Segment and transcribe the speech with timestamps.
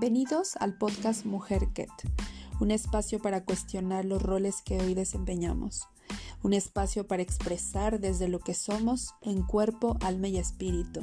[0.00, 1.90] Bienvenidos al podcast Mujer Ket,
[2.60, 5.88] un espacio para cuestionar los roles que hoy desempeñamos,
[6.44, 11.00] un espacio para expresar desde lo que somos en cuerpo, alma y espíritu,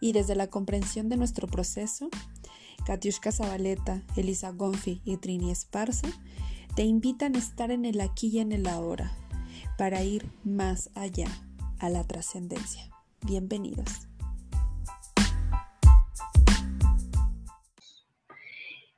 [0.00, 2.08] y desde la comprensión de nuestro proceso,
[2.84, 6.08] Katiushka Zabaleta, Elisa Gonfi y Trini Esparza
[6.74, 9.12] te invitan a estar en el aquí y en el ahora,
[9.78, 11.28] para ir más allá
[11.78, 12.90] a la trascendencia.
[13.24, 14.07] Bienvenidos.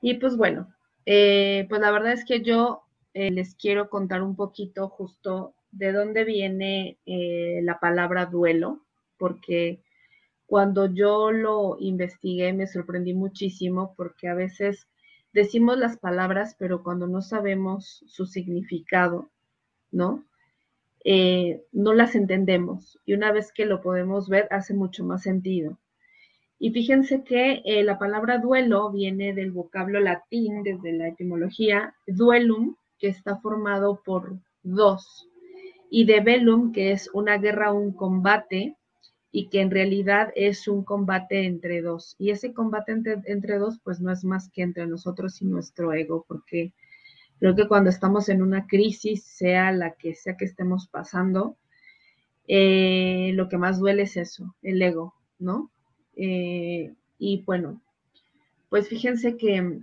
[0.01, 0.73] Y pues bueno,
[1.07, 2.83] eh, pues la verdad es que yo
[3.15, 8.80] eh, les quiero contar un poquito justo de dónde viene eh, la palabra duelo,
[9.19, 9.83] porque
[10.47, 14.88] cuando yo lo investigué me sorprendí muchísimo porque a veces
[15.33, 19.30] decimos las palabras, pero cuando no sabemos su significado,
[19.91, 20.24] ¿no?
[21.73, 22.98] no las entendemos.
[23.07, 25.79] Y una vez que lo podemos ver, hace mucho más sentido.
[26.62, 32.77] Y fíjense que eh, la palabra duelo viene del vocablo latín, desde la etimología, duelum,
[32.98, 35.26] que está formado por dos,
[35.90, 38.76] y de velum, que es una guerra, un combate,
[39.32, 42.15] y que en realidad es un combate entre dos.
[42.18, 46.26] Y ese combate entre, dos, pues no es más que entre nosotros y nuestro ego,
[46.29, 46.74] porque
[47.38, 51.57] creo que cuando estamos en una crisis, sea la que sea que estemos pasando,
[52.48, 55.70] eh, lo que más duele es eso, el ego, ¿no?
[56.16, 57.80] Eh, y bueno,
[58.69, 59.80] pues fíjense que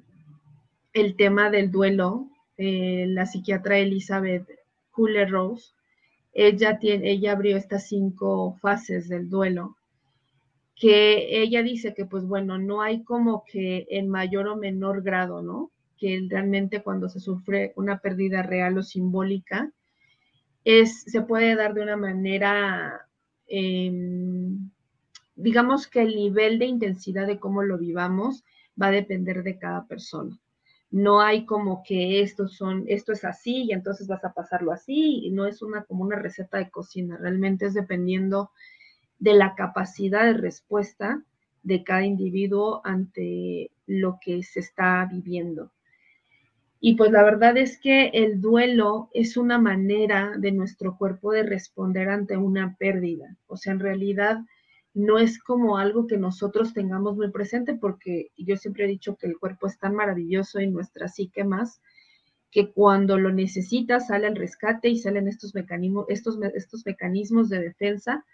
[0.93, 4.47] el tema del duelo, eh, la psiquiatra Elizabeth
[4.91, 5.71] Kuller Rose,
[6.33, 9.75] ella, tiene, ella abrió estas cinco fases del duelo,
[10.75, 15.41] que ella dice que pues bueno, no hay como que en mayor o menor grado,
[15.41, 15.71] ¿no?
[15.97, 19.71] Que realmente cuando se sufre una pérdida real o simbólica,
[20.63, 23.07] es, se puede dar de una manera
[23.47, 24.69] em,
[25.37, 28.43] digamos que el nivel de intensidad de cómo lo vivamos
[28.79, 30.37] va a depender de cada persona.
[30.89, 35.25] No hay como que estos son, esto es así y entonces vas a pasarlo así,
[35.25, 38.51] y no es una como una receta de cocina, realmente es dependiendo
[39.19, 41.23] de la capacidad de respuesta
[41.63, 45.71] de cada individuo ante lo que se está viviendo.
[46.79, 51.43] Y pues la verdad es que el duelo es una manera de nuestro cuerpo de
[51.43, 53.35] responder ante una pérdida.
[53.47, 54.37] O sea, en realidad
[54.97, 59.27] no es como algo que nosotros tengamos muy presente, porque yo siempre he dicho que
[59.27, 61.81] el cuerpo es tan maravilloso y nuestra psique más,
[62.49, 67.59] que cuando lo necesita sale al rescate y salen estos mecanismos, estos, estos mecanismos de
[67.59, 68.25] defensa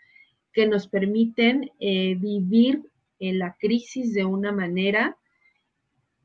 [0.54, 2.82] que nos permiten eh, vivir
[3.20, 5.18] la crisis de una manera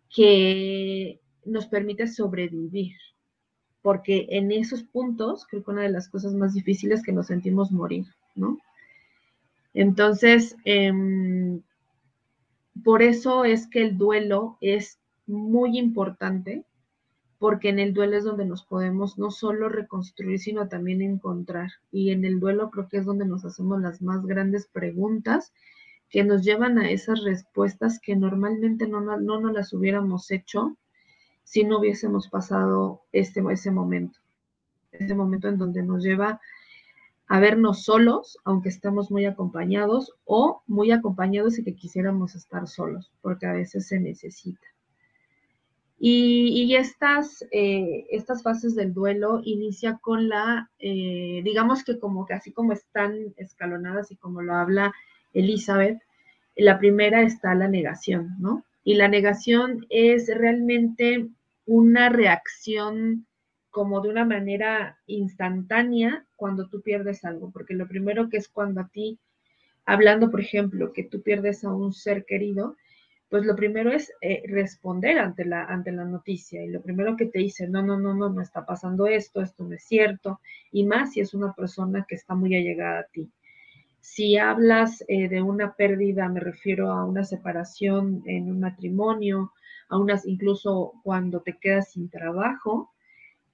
[0.08, 2.94] que nos permite sobrevivir.
[3.82, 7.26] Porque en esos puntos, creo que una de las cosas más difíciles es que nos
[7.26, 8.06] sentimos morir,
[8.36, 8.58] ¿no?
[9.74, 11.62] Entonces, em,
[12.84, 16.64] por eso es que el duelo es muy importante,
[17.38, 21.70] porque en el duelo es donde nos podemos no solo reconstruir, sino también encontrar.
[21.92, 25.52] Y en el duelo creo que es donde nos hacemos las más grandes preguntas
[26.10, 30.76] que nos llevan a esas respuestas que normalmente no, no, no nos las hubiéramos hecho
[31.44, 34.18] si no hubiésemos pasado este, ese momento.
[34.90, 36.40] Ese momento en donde nos lleva a
[37.28, 43.46] vernos solos, aunque estemos muy acompañados, o muy acompañados y que quisiéramos estar solos, porque
[43.46, 44.66] a veces se necesita.
[46.00, 52.34] Y, estas, eh, estas fases del duelo inicia con la, eh, digamos que como que
[52.34, 54.94] así como están escalonadas y como lo habla
[55.34, 56.00] Elizabeth,
[56.54, 58.64] la primera está la negación, ¿no?
[58.84, 61.28] Y la negación es realmente
[61.66, 63.26] una reacción
[63.78, 68.80] como de una manera instantánea cuando tú pierdes algo, porque lo primero que es cuando
[68.80, 69.20] a ti,
[69.86, 72.76] hablando, por ejemplo, que tú pierdes a un ser querido,
[73.28, 77.26] pues lo primero es eh, responder ante la, ante la noticia y lo primero que
[77.26, 80.40] te dice, no, no, no, no, no está pasando esto, esto no es cierto,
[80.72, 83.30] y más si es una persona que está muy allegada a ti.
[84.00, 89.52] Si hablas eh, de una pérdida, me refiero a una separación en un matrimonio,
[89.88, 92.90] a unas incluso cuando te quedas sin trabajo,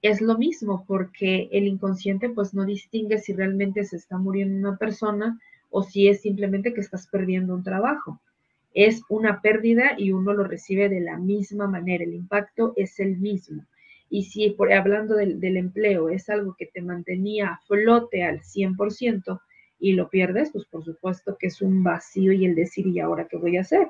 [0.07, 4.77] es lo mismo, porque el inconsciente pues no distingue si realmente se está muriendo una
[4.77, 8.21] persona o si es simplemente que estás perdiendo un trabajo.
[8.73, 13.17] Es una pérdida y uno lo recibe de la misma manera, el impacto es el
[13.17, 13.65] mismo.
[14.09, 18.41] Y si por, hablando del, del empleo es algo que te mantenía a flote al
[18.41, 19.41] 100%
[19.79, 23.27] y lo pierdes, pues por supuesto que es un vacío y el decir, ¿y ahora
[23.27, 23.87] qué voy a hacer?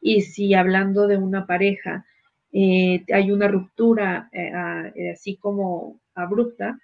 [0.00, 2.06] Y si hablando de una pareja,
[2.52, 4.52] eh, hay una ruptura eh,
[4.94, 6.78] eh, así como abrupta,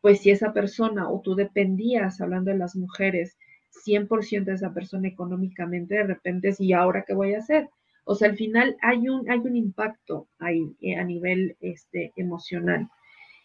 [0.00, 3.36] pues si esa persona o tú dependías, hablando de las mujeres,
[3.84, 7.68] 100% de esa persona económicamente, de repente ¿y ahora qué voy a hacer?
[8.04, 12.88] O sea, al final hay un, hay un impacto ahí eh, a nivel este, emocional.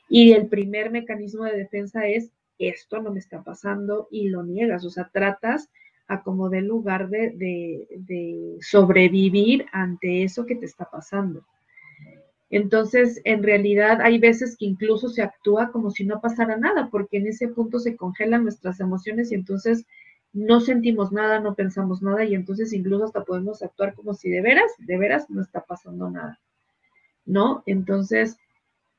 [0.10, 4.86] Y el primer mecanismo de defensa es, esto no me está pasando y lo niegas,
[4.86, 5.70] o sea, tratas
[6.08, 11.46] a como de lugar de, de sobrevivir ante eso que te está pasando.
[12.56, 17.18] Entonces, en realidad hay veces que incluso se actúa como si no pasara nada, porque
[17.18, 19.88] en ese punto se congelan nuestras emociones y entonces
[20.34, 24.42] no sentimos nada, no pensamos nada y entonces incluso hasta podemos actuar como si de
[24.42, 26.40] veras, de veras no está pasando nada.
[27.26, 27.64] ¿No?
[27.66, 28.38] Entonces,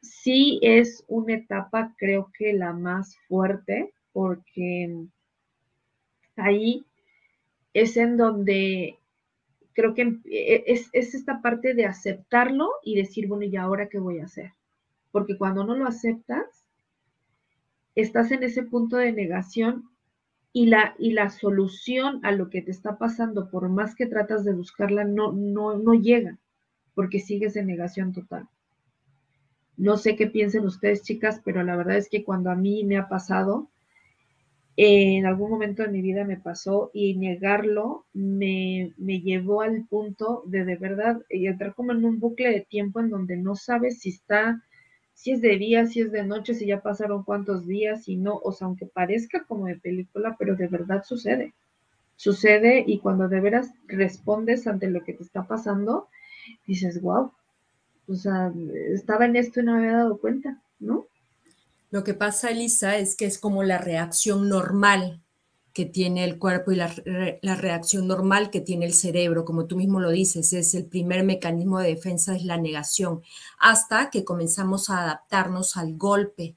[0.00, 5.06] sí es una etapa, creo que la más fuerte, porque
[6.34, 6.84] ahí
[7.72, 8.98] es en donde
[9.74, 14.20] creo que e, es, esta parte de aceptarlo y decir, bueno, ¿y ahora qué voy
[14.20, 14.52] a hacer?
[15.10, 16.64] Porque cuando no lo aceptas,
[17.94, 19.90] estás en ese punto de negación
[20.52, 24.44] y la, y la solución a lo que te está pasando, por más que tratas
[24.44, 26.38] de buscarla, no, no, no llega,
[26.94, 28.48] porque sigues en negación total.
[29.76, 32.96] No sé qué piensen ustedes, chicas, pero la verdad es que cuando a mí me
[32.96, 33.68] ha pasado,
[34.76, 40.42] en algún momento de mi vida me pasó y negarlo me, me, llevó al punto
[40.46, 44.08] de de verdad entrar como en un bucle de tiempo en donde no sabes si
[44.08, 44.62] está,
[45.12, 48.40] si es de día, si es de noche, si ya pasaron cuántos días, si no,
[48.42, 51.54] o sea, aunque parezca como de película, pero de verdad sucede.
[52.16, 56.08] Sucede y cuando de veras respondes ante lo que te está pasando,
[56.66, 57.32] dices, wow,
[58.08, 58.52] o sea,
[58.92, 61.06] estaba en esto y no me había dado cuenta, ¿no?
[61.94, 65.22] Lo que pasa, Elisa, es que es como la reacción normal
[65.72, 66.88] que tiene el cuerpo y la,
[67.54, 71.78] reacción normal que tiene el cerebro, como tú mismo lo dices, es el primer mecanismo
[71.78, 73.22] de defensa, es la negación,
[73.60, 76.56] hasta que comenzamos a adaptarnos al golpe.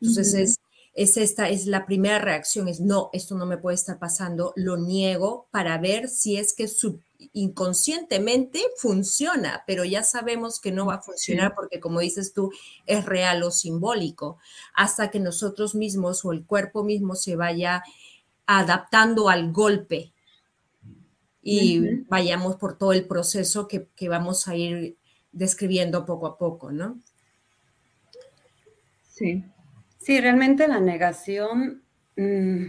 [0.00, 0.60] Entonces es,
[0.94, 4.78] es esta, es la primera reacción, es no, esto no me puede estar pasando, lo
[4.78, 7.00] niego para ver si es que su,
[7.32, 12.50] inconscientemente funciona, pero ya sabemos que no va a funcionar porque, como dices tú,
[12.86, 14.38] es real o simbólico,
[14.74, 17.82] hasta que nosotros mismos o el cuerpo mismo se vaya
[18.46, 20.12] adaptando al golpe
[21.42, 24.96] y vayamos por todo el proceso que, vamos a ir
[25.32, 26.98] describiendo poco a poco, ¿no?
[29.08, 29.44] Sí.
[29.98, 31.82] Sí, realmente la negación
[32.16, 32.66] mm,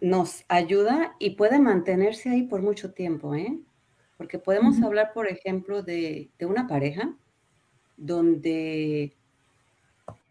[0.00, 3.58] nos ayuda y puede mantenerse ahí por mucho tiempo, ¿eh?
[4.16, 7.14] Porque podemos hablar, por ejemplo, de, una pareja
[7.96, 9.14] donde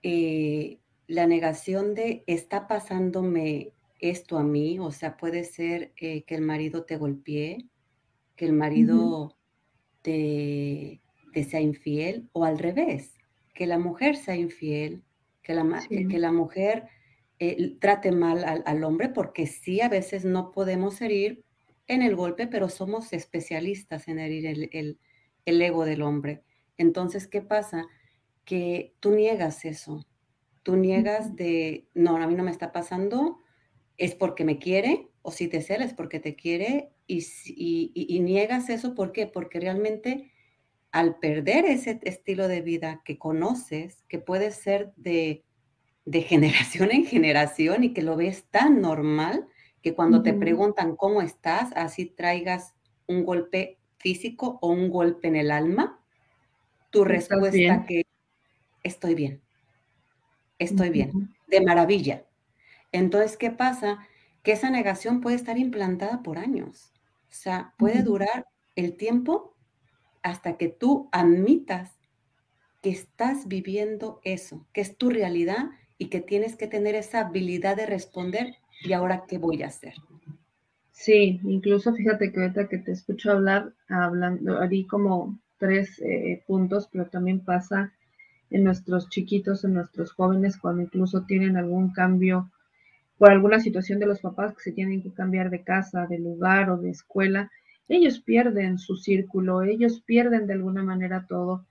[0.03, 6.35] eh, la negación de está pasándome esto a mí, o sea, puede ser eh, que
[6.35, 7.65] el marido te golpee,
[8.35, 9.35] que el marido
[10.01, 11.01] te,
[11.49, 13.11] sea infiel, o al revés,
[13.53, 15.03] que la mujer sea infiel,
[15.43, 16.87] que la, que, la mujer
[17.39, 21.43] eh, trate mal al, al, hombre, porque sí, a veces no podemos herir
[21.87, 24.99] en el golpe, pero somos especialistas en herir el,
[25.45, 26.43] ego del hombre.
[26.77, 27.85] Entonces, ¿qué pasa?
[28.45, 30.05] Que tú niegas eso.
[30.63, 33.39] Tú niegas de, no, a mí no me está pasando,
[33.97, 38.69] es porque me quiere, o si te cela es porque te quiere, y, y, niegas
[38.69, 39.27] eso, ¿por qué?
[39.27, 40.31] Porque realmente
[40.91, 45.43] al perder ese estilo de vida que conoces, que puede ser de,
[46.05, 49.47] de generación en generación y que lo ves tan normal,
[49.81, 52.75] que cuando te preguntan cómo estás, así traigas
[53.07, 55.99] un golpe físico o un golpe en el alma,
[56.91, 58.05] tu respuesta que
[58.83, 59.41] estoy bien,
[60.59, 62.25] estoy bien, de maravilla.
[62.91, 63.99] Entonces, ¿qué pasa?
[64.43, 66.91] Que esa negación puede estar implantada por años.
[67.29, 69.55] O sea, puede durar el tiempo
[70.21, 71.97] hasta que tú admitas
[72.81, 77.77] que estás viviendo eso, que es tu realidad y que tienes que tener esa habilidad
[77.77, 79.93] de responder ¿y ahora qué voy a hacer?
[80.91, 86.87] Sí, incluso fíjate que ahorita que te escucho hablar, hablando, harí como tres eh, puntos,
[86.91, 87.93] pero también pasa
[88.49, 92.51] en nuestros chiquitos, en nuestros jóvenes, cuando incluso tienen algún cambio
[93.17, 96.69] por alguna situación de los papás que se tienen que cambiar de casa, de lugar
[96.69, 97.51] o de escuela,
[97.87, 101.65] ellos pierden su círculo, ellos pierden de alguna manera todo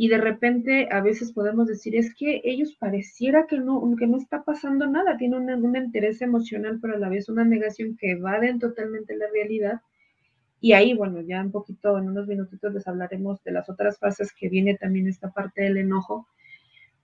[0.00, 4.16] y de repente a veces podemos decir, es que ellos pareciera que no, que no
[4.16, 8.60] está pasando nada, tienen un, interés emocional, pero a la vez una negación que evaden
[8.60, 9.80] totalmente la realidad.
[10.60, 14.32] Y ahí, bueno, ya un poquito, en unos minutitos les hablaremos de las otras fases
[14.32, 16.28] que viene también esta parte del enojo,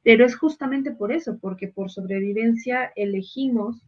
[0.04, 3.84] pero es justamente por eso, porque por sobrevivencia elegimos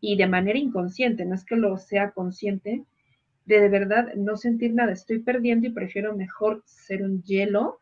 [0.00, 2.82] y de manera inconsciente, no es que lo sea consciente,
[3.46, 7.78] de de verdad no sentir nada, estoy perdiendo y prefiero mejor ser un hielo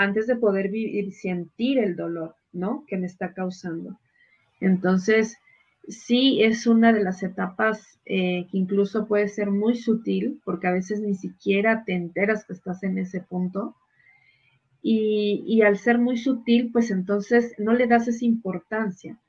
[0.00, 2.84] antes de poder vivir, sentir el dolor, ¿no?
[2.86, 4.00] Que me está causando.
[4.58, 5.36] Entonces,
[5.88, 10.72] sí es una de las etapas eh, que incluso puede ser muy sutil, porque a
[10.72, 13.76] veces ni siquiera te enteras que estás en ese punto.
[14.80, 19.20] Y, y al ser muy sutil, pues entonces no le das esa importancia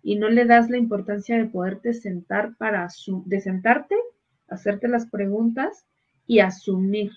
[0.00, 2.86] y no le das la importancia de poderte sentar para
[3.26, 3.96] de sentarte,
[4.46, 5.86] hacerte las preguntas
[6.28, 7.10] y asumir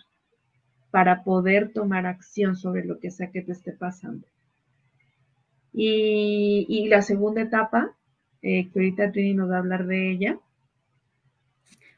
[0.91, 4.25] para poder tomar acción sobre lo que sea que te esté pasando.
[5.73, 7.95] Y, la segunda etapa,
[8.41, 10.39] eh, que ahorita Trini nos va a hablar de ella,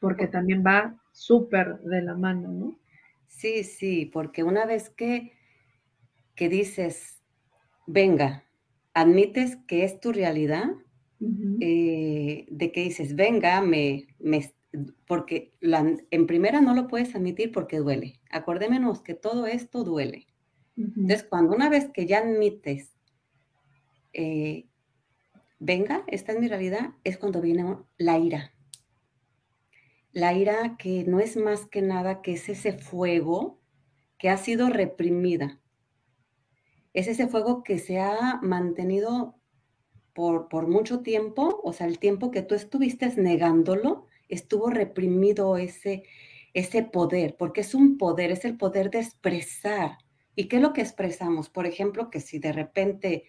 [0.00, 2.78] porque también va súper de la mano, ¿no?
[3.26, 5.32] Sí, sí, porque una vez que,
[6.34, 7.22] que dices,
[7.86, 8.44] venga,
[8.92, 10.72] admites que es tu realidad,
[11.60, 14.52] eh, de que dices, venga, me, me
[15.06, 18.20] porque en primera no lo puedes admitir porque duele.
[18.30, 20.26] Acordémonos que todo esto duele.
[20.76, 22.94] Entonces, cuando una vez que ya admites,
[24.12, 24.66] eh,
[25.58, 28.54] venga, esta es mi realidad, es cuando viene la ira.
[30.12, 33.60] La ira que no es más que nada que es ese fuego
[34.18, 35.60] que ha sido reprimida.
[36.92, 39.36] Es ese fuego que se ha mantenido
[40.12, 46.04] por, por mucho tiempo, o sea, el tiempo que tú estuviste negándolo, estuvo reprimido ese,
[46.54, 49.98] ese poder, porque es un poder, es el poder de expresar.
[50.34, 51.50] ¿Y qué es lo que expresamos?
[51.50, 53.24] Por ejemplo, que si de repente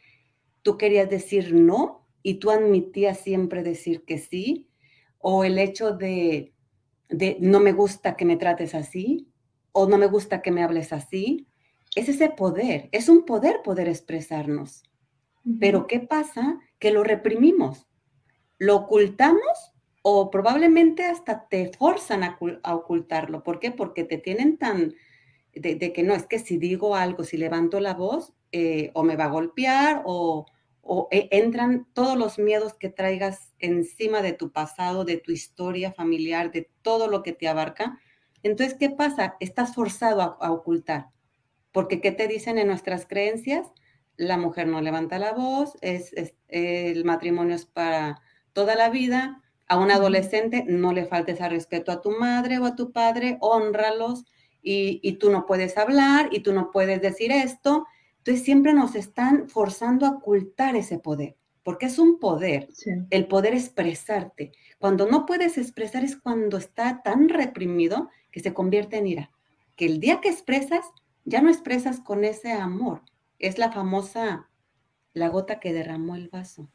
[0.62, 4.70] tú querías decir no y tú admitías siempre decir que sí,
[5.18, 6.54] o el hecho de,
[7.10, 9.28] de no me gusta que me trates así,
[9.72, 11.48] o no me gusta que me hables así,
[11.96, 14.84] es ese poder, es un poder poder expresarnos.
[15.60, 16.60] Pero ¿qué pasa?
[16.78, 17.88] Que lo reprimimos,
[18.60, 19.71] lo ocultamos
[20.02, 22.38] o probablemente hasta te forzan a,
[22.74, 23.44] ocultarlo.
[23.44, 23.72] ¿Por qué?
[23.72, 24.96] Porque te tienen tan
[25.54, 29.16] de, que no, es que si digo algo, si levanto la voz, eh, o me
[29.16, 30.46] va a golpear, o,
[31.12, 36.52] e, entran todos los miedos que traigas encima de tu pasado, de tu historia familiar,
[36.52, 38.00] de todo lo que te abarca.
[38.44, 39.36] Entonces, ¿qué pasa?
[39.40, 41.10] Estás forzado a, ocultar.
[41.72, 43.68] Porque, ¿qué te dicen en nuestras creencias?
[44.18, 46.14] La mujer no levanta la voz, es
[46.48, 48.22] el matrimonio es para
[48.54, 49.42] toda la vida,
[49.72, 53.38] a un adolescente no le faltes al respeto a tu madre o a tu padre,
[53.40, 54.26] honralos
[54.62, 57.88] y, tú no puedes hablar y tú no puedes decir esto.
[58.18, 62.68] Entonces siempre nos están forzando a ocultar ese poder, porque es un poder,
[63.12, 64.52] el poder expresarte.
[64.78, 69.32] Cuando no puedes expresar es cuando está tan reprimido que se convierte en ira.
[69.78, 70.86] Que el día que expresas,
[71.24, 73.04] ya no expresas con ese amor.
[73.40, 74.50] Es la famosa,
[75.14, 76.70] la gota que derramó el vaso.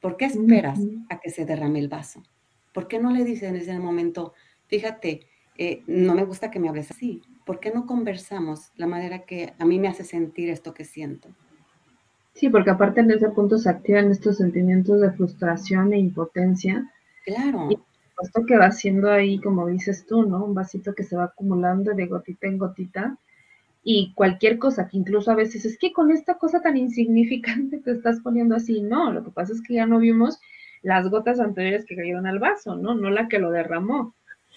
[0.00, 2.22] ¿Por qué esperas a que se derrame el vaso?
[2.72, 4.32] ¿Por qué no le dices en ese momento,
[4.66, 5.26] fíjate,
[5.56, 7.22] eh, no me gusta que me hables así?
[7.44, 11.28] ¿Por qué no conversamos la manera que a mí me hace sentir esto que siento?
[12.32, 16.90] Sí, porque aparte en ese punto se activan estos sentimientos de frustración e impotencia.
[17.24, 17.68] Claro.
[17.70, 17.78] Y
[18.22, 20.44] esto que va siendo ahí, como dices tú, ¿no?
[20.44, 23.18] Un vasito que se va acumulando de gotita en gotita
[23.82, 27.92] y cualquier cosa que incluso a veces es que con esta cosa tan insignificante te
[27.92, 30.38] estás poniendo así, no, lo que pasa es que ya no vimos
[30.82, 32.94] las gotas anteriores que cayeron al vaso, ¿no?
[32.94, 34.14] No la que lo derramó.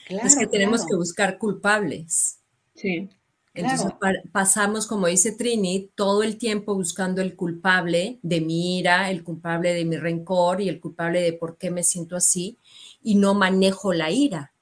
[0.08, 2.40] es que tenemos que buscar culpables.
[2.76, 3.10] Sí.
[3.54, 3.92] Entonces
[4.32, 9.74] pasamos, como dice Trini, todo el tiempo buscando el culpable de mi ira, el culpable
[9.74, 12.58] de mi rencor y el culpable de por qué me siento así
[13.04, 14.54] y no manejo la ira,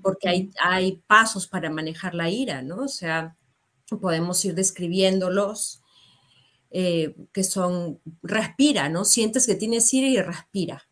[0.00, 2.84] porque hay, hay pasos para manejar la ira, ¿no?
[2.84, 3.36] O sea,
[4.00, 5.82] podemos ir describiéndolos,
[6.70, 9.04] eh, que son, respira, ¿no?
[9.04, 10.82] Sientes que tienes ira y respira.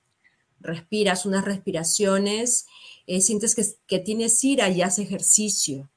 [0.61, 2.67] Respiras unas respiraciones,
[3.07, 3.57] eh, sientes
[3.87, 5.91] que, tienes ira y haces ejercicio.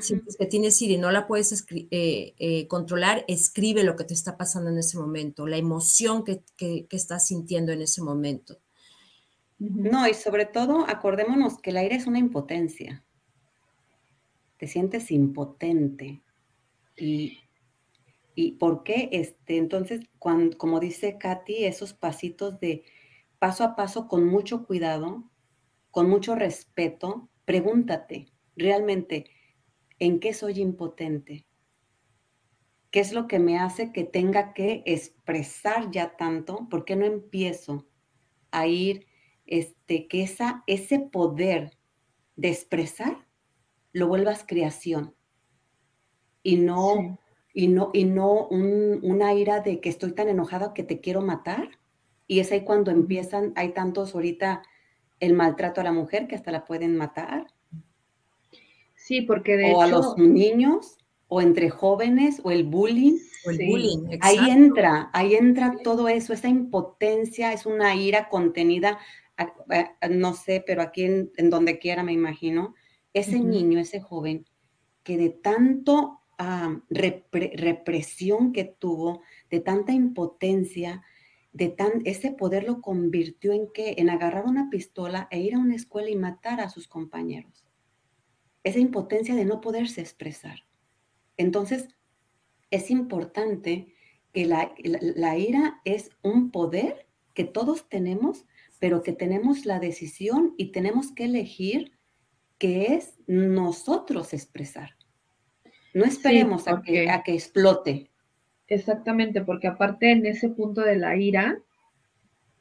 [0.00, 4.38] Sientes que tienes ira y no la puedes eh, controlar, escribe lo que te está
[4.38, 8.58] pasando en ese momento, la emoción que, que estás sintiendo en ese momento.
[9.58, 13.04] No, y sobre todo acordémonos que el aire es una impotencia
[14.62, 16.22] te sientes impotente.
[16.96, 17.40] Y,
[18.36, 22.84] y por qué, este, entonces, cuando, como dice Katy, esos pasitos de
[23.40, 25.28] paso a paso con mucho cuidado,
[25.90, 29.24] con mucho respeto, pregúntate, realmente,
[29.98, 31.44] ¿en qué soy impotente?
[32.92, 36.68] ¿Qué es lo que me hace que tenga que expresar ya tanto?
[36.70, 37.88] ¿Por qué no empiezo
[38.52, 39.08] a ir,
[39.44, 41.76] este, que esa, ese poder
[42.36, 43.26] de expresar
[43.92, 45.14] lo vuelvas creación
[46.42, 47.18] y no,
[47.54, 51.78] y no, y no una ira de que estoy tan enojada que te quiero matar.
[52.26, 54.62] Y es ahí cuando empiezan, hay tantos ahorita
[55.20, 57.46] el maltrato a la mujer que hasta la pueden matar.
[58.94, 63.18] Sí, porque de o a los niños, o entre jóvenes o el bullying.
[63.46, 68.98] O el bullying, Ahí entra, ahí entra todo eso, esa impotencia, es una ira contenida,
[70.10, 72.74] no sé, pero aquí en, donde quiera me imagino,
[73.12, 74.46] ese niño, ese joven,
[75.02, 76.20] que de tanto
[76.90, 81.02] represión que tuvo, de tanta impotencia,
[81.52, 85.58] de tan, ese poder lo convirtió en que en agarrar una pistola e ir a
[85.58, 87.66] una escuela y matar a sus compañeros.
[88.64, 90.64] Esa impotencia de no poderse expresar.
[91.36, 91.88] Entonces,
[92.70, 93.94] es importante
[94.32, 98.46] que la, la ira es un poder que todos tenemos,
[98.78, 101.92] pero que tenemos la decisión y tenemos que elegir
[102.62, 104.90] que es nosotros expresar.
[105.94, 108.08] No esperemos a, que, a que explote.
[108.68, 111.58] Exactamente, porque aparte en ese punto de la ira,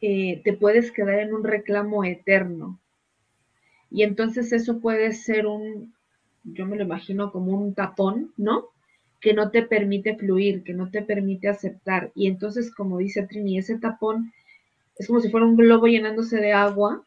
[0.01, 2.81] eh, te puedes quedar en un reclamo eterno.
[3.91, 5.93] Y entonces eso puede ser un,
[6.45, 8.69] yo me lo imagino como un tapón, ¿no?
[9.19, 12.11] Que no te permite fluir, que no te permite aceptar.
[12.15, 14.33] Y entonces, como dice Trini, ese tapón
[14.97, 17.05] es como si fuera un globo llenándose de agua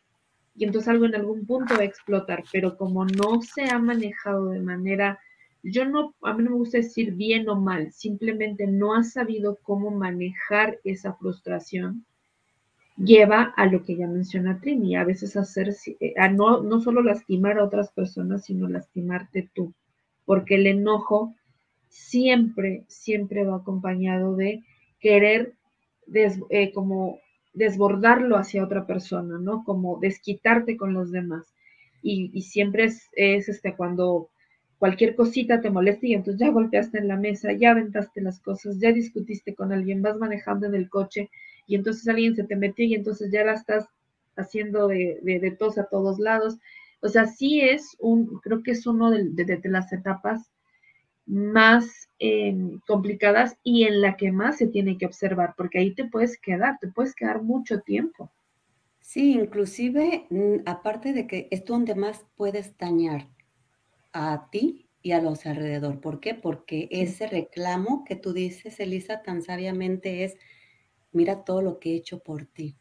[0.55, 4.51] y entonces algo en algún punto va a explotar, pero como no se ha manejado
[4.51, 5.19] de manera
[5.65, 9.59] yo no, a mí no me gusta decir bien o mal, simplemente no ha sabido
[9.63, 12.05] cómo manejar esa frustración,
[12.99, 17.03] lleva a lo que ya menciona Trini, a veces hacer, eh, a no, no solo
[17.03, 19.73] lastimar a otras personas, sino lastimarte tú,
[20.27, 21.35] porque el enojo
[21.89, 24.63] siempre, siempre va acompañado de
[25.01, 25.55] querer
[26.13, 27.21] eh, como
[27.55, 29.65] desbordarlo hacia otra persona, ¿no?
[29.65, 31.55] Como desquitarte con los demás.
[32.03, 34.29] Y, siempre es, es este, cuando
[34.79, 38.79] cualquier cosita te molesta y entonces ya golpeaste en la mesa, ya aventaste las cosas,
[38.79, 41.31] ya discutiste con alguien, vas manejando en el coche
[41.67, 43.87] y entonces alguien se te metió y entonces ya la estás
[44.37, 46.59] haciendo de, de, tos a todos lados.
[47.01, 50.51] O sea, sí es un, creo que es uno de, las etapas
[51.27, 56.05] más em, complicadas y en la que más se tiene que observar, porque ahí te
[56.05, 58.31] puedes quedar, te puedes quedar mucho tiempo.
[59.01, 63.29] Sí, inclusive, mm, aparte de que es donde más puedes dañar
[64.13, 66.01] a ti y a los alrededor.
[66.01, 66.35] ¿Por qué?
[66.35, 70.37] Porque ese reclamo que tú dices, Elisa, tan sabiamente es,
[71.13, 72.77] mira todo lo que he hecho por ti.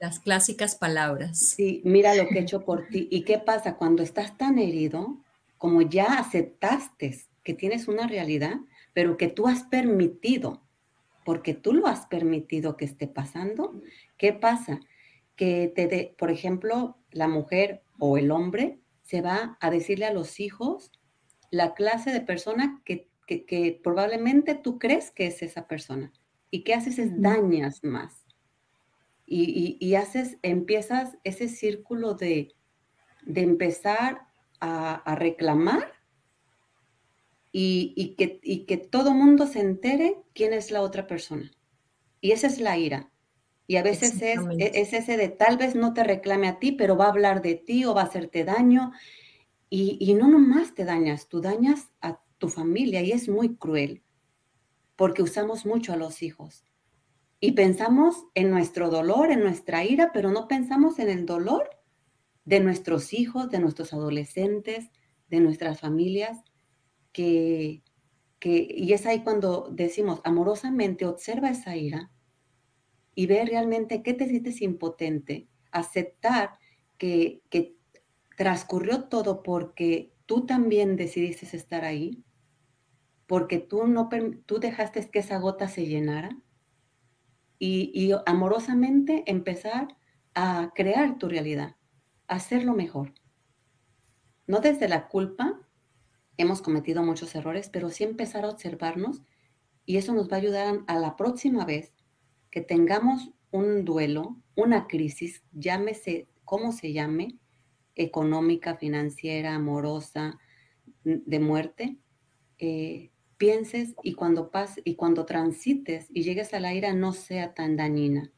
[0.00, 1.38] Las clásicas palabras.
[1.38, 3.08] Sí, mira lo que he hecho por ti.
[3.10, 3.76] ¿Y qué pasa?
[3.76, 5.16] Cuando estás tan herido,
[5.58, 8.56] como ya aceptaste que tienes una realidad,
[8.94, 10.62] pero que tú has permitido,
[11.24, 13.80] porque tú lo has permitido que esté pasando,
[14.16, 14.80] ¿qué pasa?
[15.36, 20.12] Que te de, por ejemplo, la mujer o el hombre se va a decirle a
[20.12, 20.92] los hijos
[21.50, 23.08] la clase de persona que,
[23.82, 26.12] probablemente tú crees que es esa persona.
[26.50, 28.24] Y qué haces es dañas más.
[29.26, 32.54] Y, haces, empiezas ese círculo de,
[33.26, 34.27] de empezar
[34.60, 35.92] a, reclamar
[37.52, 41.50] y, que, y que todo mundo se entere quién es la otra persona.
[42.20, 43.10] Y esa es la ira.
[43.66, 46.72] Y a veces es, e, es, ese de tal vez no te reclame a ti,
[46.72, 48.92] pero va a hablar de ti o va a hacerte daño.
[49.70, 54.02] Y, y no nomás te dañas, tú dañas a tu familia y es muy cruel
[54.98, 56.64] porque usamos mucho a los hijos.
[57.38, 61.70] Y pensamos en nuestro dolor, en nuestra ira, pero no pensamos en el dolor
[62.48, 64.90] de nuestros hijos, de nuestros adolescentes,
[65.28, 66.42] de nuestras familias,
[67.12, 67.82] que,
[68.38, 72.10] que, y es ahí cuando decimos amorosamente, observa esa ira
[73.14, 76.52] y ve realmente qué te sientes impotente, aceptar
[76.96, 77.42] que,
[78.38, 82.24] transcurrió todo porque tú también decidiste estar ahí,
[83.26, 84.08] porque tú, no,
[84.46, 86.38] tú dejaste que esa gota se llenara
[87.58, 89.88] y, y amorosamente empezar
[90.34, 91.74] a crear tu realidad,
[92.28, 93.12] hacerlo mejor.
[94.46, 95.60] No desde la culpa,
[96.36, 99.22] hemos cometido muchos errores, pero sí empezar a observarnos
[99.84, 101.92] y eso nos va a ayudar a la próxima vez
[102.50, 107.38] que tengamos un duelo, una crisis, llámese como se llame,
[107.94, 110.38] económica, financiera, amorosa,
[111.04, 111.98] de muerte,
[112.58, 117.54] eh, pienses y cuando pases y cuando transites y llegues a la ira no sea
[117.54, 118.32] tan dañina.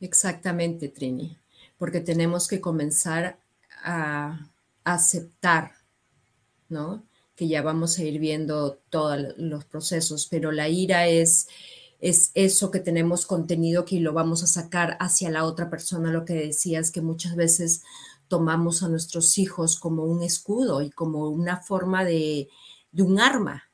[0.00, 1.36] Exactamente, Trini,
[1.78, 3.38] porque tenemos que comenzar
[3.82, 4.50] a
[4.84, 5.72] aceptar,
[6.68, 7.04] ¿no?
[7.36, 11.48] Que ya vamos a ir viendo todos los procesos, pero la ira es
[12.00, 16.24] es eso que tenemos contenido que lo vamos a sacar hacia la otra persona, lo
[16.24, 17.82] que decías, que muchas veces
[18.28, 22.48] tomamos a nuestros hijos como un escudo y como una forma de,
[22.96, 23.64] un arma,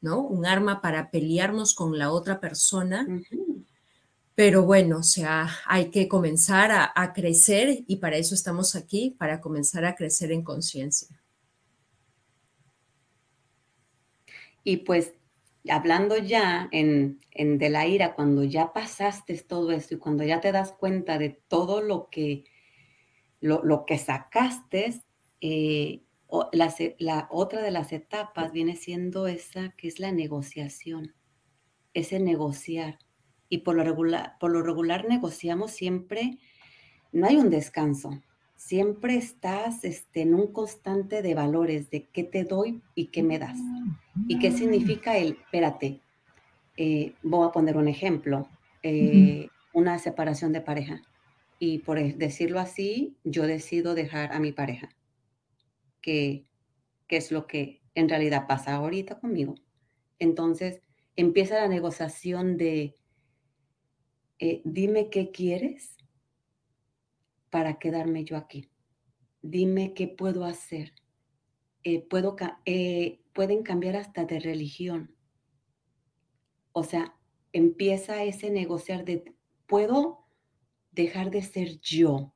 [0.00, 0.20] ¿no?
[0.20, 3.06] Un arma para pelearnos con la otra persona.
[4.34, 9.40] Pero bueno, o sea, hay que comenzar a, crecer y para eso estamos aquí, para
[9.40, 11.22] comenzar a crecer en conciencia.
[14.64, 15.14] Y pues
[15.68, 20.50] hablando ya en, de la ira, cuando ya pasaste todo esto y cuando ya te
[20.50, 22.44] das cuenta de todo lo que,
[23.40, 25.00] lo, que sacaste,
[25.40, 26.02] eh,
[26.52, 31.14] la, la, otra de las etapas viene siendo esa que es la negociación,
[31.92, 32.98] ese negociar.
[33.54, 36.38] Y por lo regular, por lo regular negociamos siempre,
[37.12, 38.20] no hay un descanso,
[38.56, 43.38] siempre estás este, en un constante de valores, de qué te doy y qué me
[43.38, 43.56] das.
[44.26, 46.00] ¿Y qué significa el, espérate,
[46.76, 48.48] eh, voy a poner un ejemplo,
[48.82, 51.00] eh, una separación de pareja.
[51.60, 54.88] Y por decirlo así, yo decido dejar a mi pareja,
[56.00, 56.44] que,
[57.08, 59.54] es lo que en realidad pasa ahorita conmigo.
[60.18, 60.80] Entonces
[61.14, 62.96] empieza la negociación de,
[64.38, 65.96] eh, dime qué quieres
[67.50, 68.68] para quedarme yo aquí.
[69.42, 70.92] Dime qué puedo hacer.
[71.84, 75.14] Eh, puedo, eh, pueden cambiar hasta de religión.
[76.72, 77.16] O sea,
[77.52, 79.34] empieza ese negociar de,
[79.66, 80.26] puedo
[80.90, 82.34] dejar de ser yo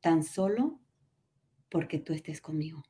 [0.00, 0.80] tan solo
[1.70, 2.82] porque tú estés conmigo.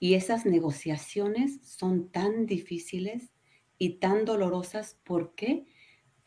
[0.00, 3.32] Y esas negociaciones son tan difíciles
[3.78, 4.94] y tan dolorosas.
[5.04, 5.66] ¿Por qué?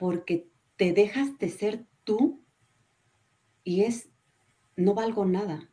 [0.01, 2.43] Porque te dejas de ser tú
[3.63, 4.09] y es,
[4.75, 5.69] no valgo nada.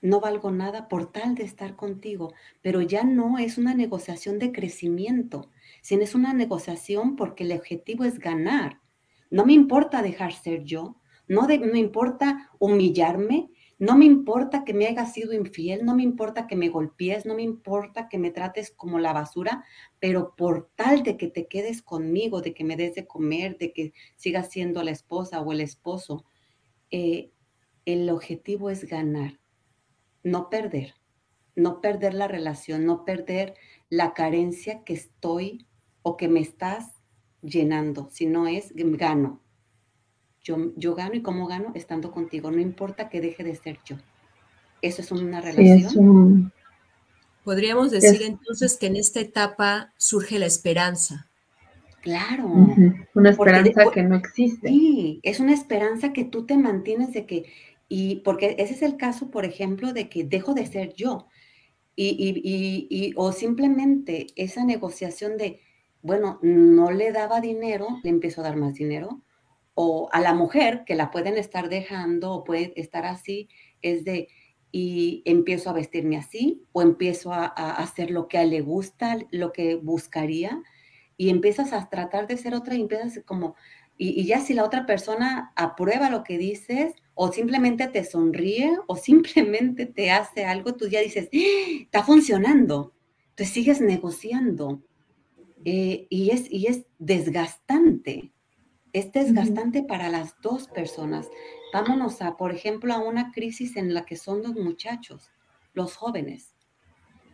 [0.00, 4.52] No valgo nada por tal de estar contigo, pero ya no es una negociación de
[4.52, 5.50] crecimiento,
[5.82, 8.80] sino es una negociación porque el objetivo es ganar.
[9.28, 14.86] No me importa dejar ser yo, no me importa humillarme, no me importa que me
[14.86, 18.70] hayas sido infiel, no me importa que me golpees, no me importa que me trates
[18.70, 19.64] como la basura,
[20.00, 23.72] pero por tal de que te quedes conmigo, de que me des de comer, de
[23.72, 26.24] que sigas siendo la esposa o el esposo,
[26.90, 27.32] eh,
[27.84, 29.40] el objetivo es ganar,
[30.22, 30.94] no perder,
[31.54, 33.54] no perder la relación, no perder
[33.90, 35.66] la carencia que estoy
[36.02, 37.02] o que me estás
[37.42, 39.42] llenando, sino es gano,
[40.76, 43.96] yo, gano y cómo gano estando contigo, no importa que deje de ser yo.
[44.80, 46.52] Eso es una relación.
[47.42, 51.28] Podríamos decir entonces que en esta etapa surge la esperanza.
[52.00, 52.46] Claro.
[53.14, 54.68] Una esperanza que no existe.
[54.68, 57.46] Sí, es una esperanza que tú te mantienes de que,
[57.88, 61.26] y porque ese es el caso, por ejemplo, de que dejo de ser yo.
[61.96, 65.60] Y, y, y, o simplemente esa negociación de,
[66.02, 69.22] bueno, no le daba dinero, le empiezo a dar más dinero,
[69.78, 73.50] o a la mujer que la pueden estar dejando o puede estar así,
[73.82, 74.28] es de,
[74.72, 79.52] y empiezo a vestirme así o empiezo a, hacer lo que a le gusta, lo
[79.52, 80.62] que buscaría,
[81.18, 83.54] y empiezas a tratar de ser otra y empiezas como,
[83.98, 88.96] y, ya si la otra persona aprueba lo que dices o simplemente te sonríe o
[88.96, 91.82] simplemente te hace algo, tú ya dices, ¡Ah!
[91.82, 92.94] está funcionando,
[93.28, 94.82] entonces sigues negociando.
[95.66, 98.32] Eh, y, es, y es desgastante
[98.98, 101.28] es desgastante para las dos personas.
[101.70, 105.30] Vámonos a, por ejemplo, a una crisis en la que son los muchachos,
[105.74, 106.54] los jóvenes.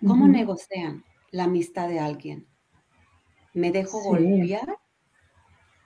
[0.05, 2.49] ¿Cómo negocian la amistad de alguien?
[3.55, 4.79] ¿Me dejo golpear?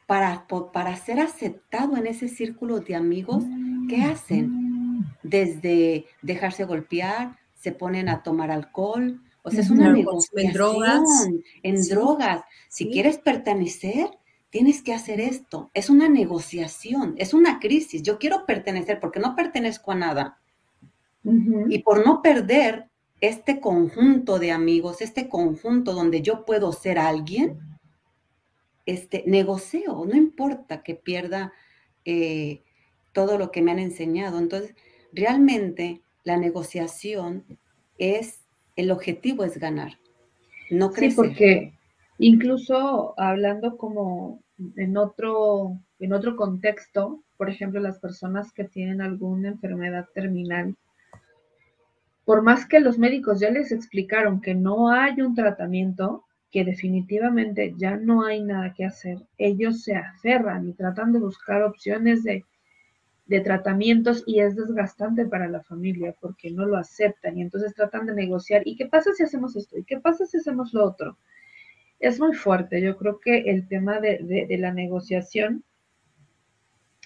[0.07, 3.45] Para, para ser aceptado en ese círculo de amigos,
[3.89, 5.05] ¿qué hacen?
[5.23, 11.29] Desde dejarse golpear, se ponen a tomar alcohol, o sea, es una negociación en drogas.
[11.63, 12.45] En drogas.
[12.69, 14.09] Si quieres pertenecer,
[14.57, 15.71] tienes que hacer esto.
[15.75, 18.03] Es una negociación, es una crisis.
[18.03, 20.39] Yo quiero pertenecer porque no pertenezco a nada.
[21.69, 22.89] Y por no perder
[23.21, 27.59] este conjunto de amigos, este conjunto donde yo puedo ser alguien,
[28.87, 31.53] este, negocio, no importa que pierda
[32.07, 32.63] eh,
[33.13, 34.39] todo lo que me han enseñado.
[34.39, 34.75] Entonces,
[35.13, 37.45] realmente la negociación
[37.99, 38.41] es,
[38.75, 39.99] el objetivo es ganar,
[40.71, 41.11] no crecer.
[41.11, 41.73] Sí, porque
[42.19, 44.46] incluso hablando como
[44.77, 50.77] en otro, en otro contexto, por ejemplo, las personas que tienen alguna enfermedad terminal,
[52.25, 57.75] por más que los médicos ya les explicaron que no hay un tratamiento, que definitivamente
[57.77, 62.45] ya no hay nada que hacer, ellos se aferran y tratan de buscar opciones de,
[63.27, 68.07] de tratamientos y es desgastante para la familia porque no lo aceptan y entonces tratan
[68.07, 68.63] de negociar.
[68.65, 69.77] ¿Y qué pasa si hacemos esto?
[69.79, 71.19] ¿Y qué pasa si hacemos lo otro?
[71.99, 72.81] Es muy fuerte.
[72.81, 75.65] Yo creo que el tema de, la negociación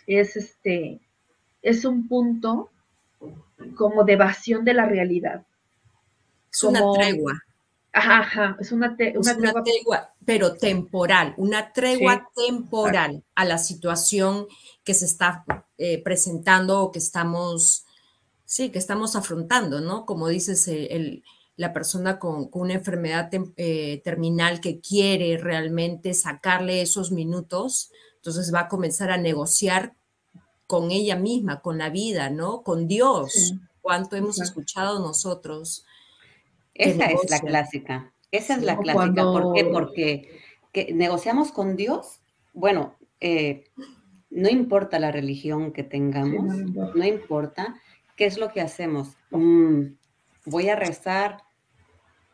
[0.07, 1.01] es este
[1.63, 2.71] es un punto
[3.77, 5.45] como de evasión de la realidad.
[6.53, 7.41] Es una tregua.
[7.93, 14.47] Ajá, ajá, es una, tregua, pero temporal, una tregua temporal a la situación
[14.85, 15.45] que se está
[15.77, 17.85] eh, presentando o que estamos,
[18.45, 20.07] sí, que estamos afrontando, ¿no?
[20.07, 21.25] Como dices, el,
[21.61, 28.61] la persona con, una enfermedad eh, terminal que quiere realmente sacarle esos minutos, entonces va
[28.61, 29.93] a comenzar a negociar
[30.67, 32.63] con ella misma, con la vida, ¿no?
[32.63, 33.57] Con Dios.
[33.83, 35.85] ¿Cuánto hemos escuchado nosotros?
[36.73, 38.11] Esa es la clásica.
[38.31, 39.23] Esa es la clásica.
[39.23, 39.65] ¿Por qué?
[39.67, 40.41] Porque
[40.95, 42.21] negociamos con Dios.
[42.55, 43.65] Bueno, eh,
[44.31, 46.57] no importa la religión que tengamos,
[46.95, 47.79] no importa.
[48.17, 49.09] ¿Qué es lo que hacemos?
[49.31, 49.89] Mm,
[50.47, 51.50] voy a rezar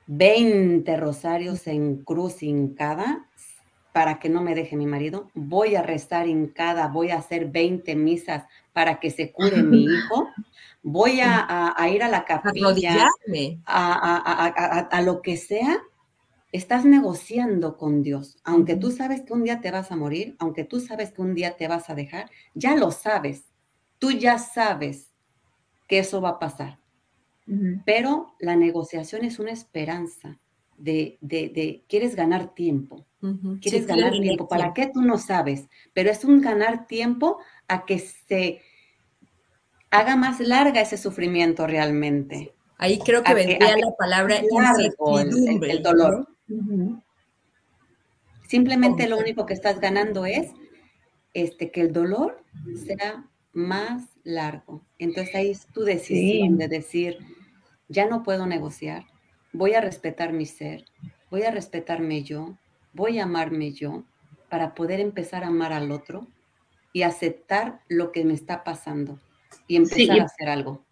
[0.07, 3.27] 20 rosarios en cruz hincada
[3.92, 5.31] para que no me deje mi marido.
[5.35, 10.29] Voy a rezar hincada, voy a hacer 20 misas para que se cure mi hijo.
[10.83, 13.09] Voy a, ir a la capilla,
[13.64, 15.79] a, a, lo que sea.
[16.53, 18.37] Estás negociando con Dios.
[18.45, 21.35] Aunque tú sabes que un día te vas a morir, aunque tú sabes que un
[21.35, 23.47] día te vas a dejar, ya lo sabes.
[23.99, 25.11] Tú ya sabes
[25.88, 26.79] que eso va a pasar.
[27.85, 30.39] Pero la negociación es una esperanza
[30.79, 33.07] de, de, quieres ganar tiempo,
[33.61, 34.49] quieres ganar tiempo.
[34.49, 35.69] ¿Para qué tú no sabes?
[35.93, 38.61] Pero es un ganar tiempo a que se
[39.91, 42.53] haga más larga ese sufrimiento realmente.
[42.79, 45.71] Ahí creo que vendría la palabra incertidumbre.
[45.71, 46.29] El, dolor.
[48.49, 50.51] Simplemente lo único que estás ganando es
[51.33, 52.43] este, que el dolor
[52.87, 54.85] sea más largo.
[54.99, 57.19] Entonces ahí es tu decisión de decir,
[57.88, 59.05] ya no puedo negociar,
[59.53, 60.85] voy a respetar mi ser,
[61.31, 62.57] voy a respetarme yo,
[62.92, 64.05] voy a amarme yo
[64.49, 66.27] para poder empezar a amar al otro
[66.92, 69.18] y aceptar lo que me está pasando
[69.66, 70.85] y empezar a hacer algo.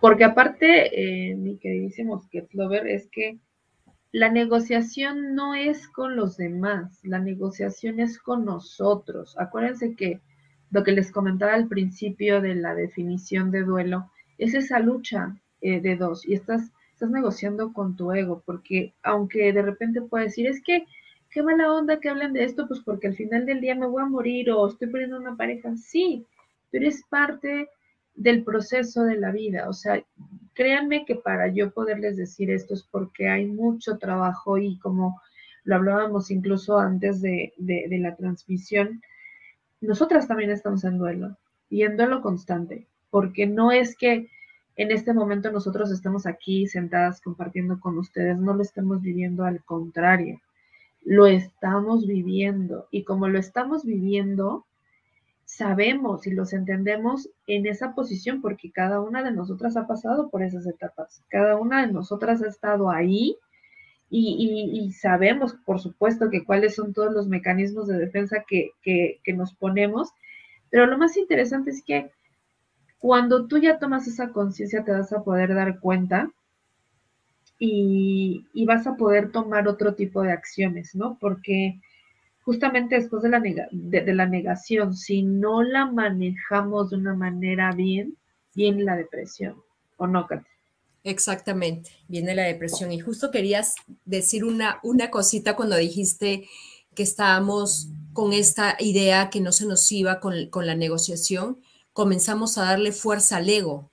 [0.00, 3.38] Porque aparte, eh, mi queridísimo Lover, es que
[4.10, 9.36] la negociación no es con los demás, la negociación es con nosotros.
[9.38, 10.20] Acuérdense que
[10.70, 15.80] lo que les comentaba al principio de la definición de duelo es esa lucha eh,
[15.80, 20.48] de dos y estás, estás negociando con tu ego, porque aunque de repente puedes decir,
[20.48, 20.86] es que
[21.30, 24.02] qué mala onda que hablen de esto, pues porque al final del día me voy
[24.02, 26.26] a morir o estoy poniendo una pareja, sí,
[26.70, 27.68] pero es parte
[28.14, 30.02] del proceso de la vida, o sea,
[30.52, 35.20] créanme que para yo poderles decir esto es porque hay mucho trabajo y como
[35.64, 39.00] lo hablábamos incluso antes de, de la transmisión,
[39.80, 41.36] nosotras también estamos en duelo
[41.70, 44.28] y en duelo constante, porque no es que
[44.76, 49.62] en este momento nosotros estamos aquí sentadas compartiendo con ustedes, no lo estamos viviendo, al
[49.64, 50.40] contrario,
[51.04, 52.86] lo estamos viviendo.
[52.90, 54.64] Y como lo estamos viviendo,
[55.44, 60.42] sabemos y los entendemos en esa posición porque cada una de nosotras ha pasado por
[60.42, 63.36] esas etapas, cada una de nosotras ha estado ahí
[64.14, 69.54] y, sabemos, por supuesto, que cuáles son todos los mecanismos de defensa que, que nos
[69.54, 70.10] ponemos,
[70.68, 72.10] pero lo más interesante es que
[73.02, 76.30] cuando tú ya tomas esa conciencia te vas a poder dar cuenta
[77.58, 81.18] y, vas a poder tomar otro tipo de acciones, ¿no?
[81.20, 81.80] Porque
[82.44, 88.16] justamente después de la, de, la negación, si no la manejamos de una manera bien,
[88.54, 89.56] viene la depresión,
[89.96, 90.46] ¿o no, Katy?
[91.02, 92.92] Exactamente, viene la depresión.
[92.92, 96.48] Y justo querías decir una, una cosita cuando dijiste
[96.94, 101.58] que estábamos con esta idea que no se nos iba con, con la negociación
[101.92, 103.90] comenzamos a darle fuerza al ego,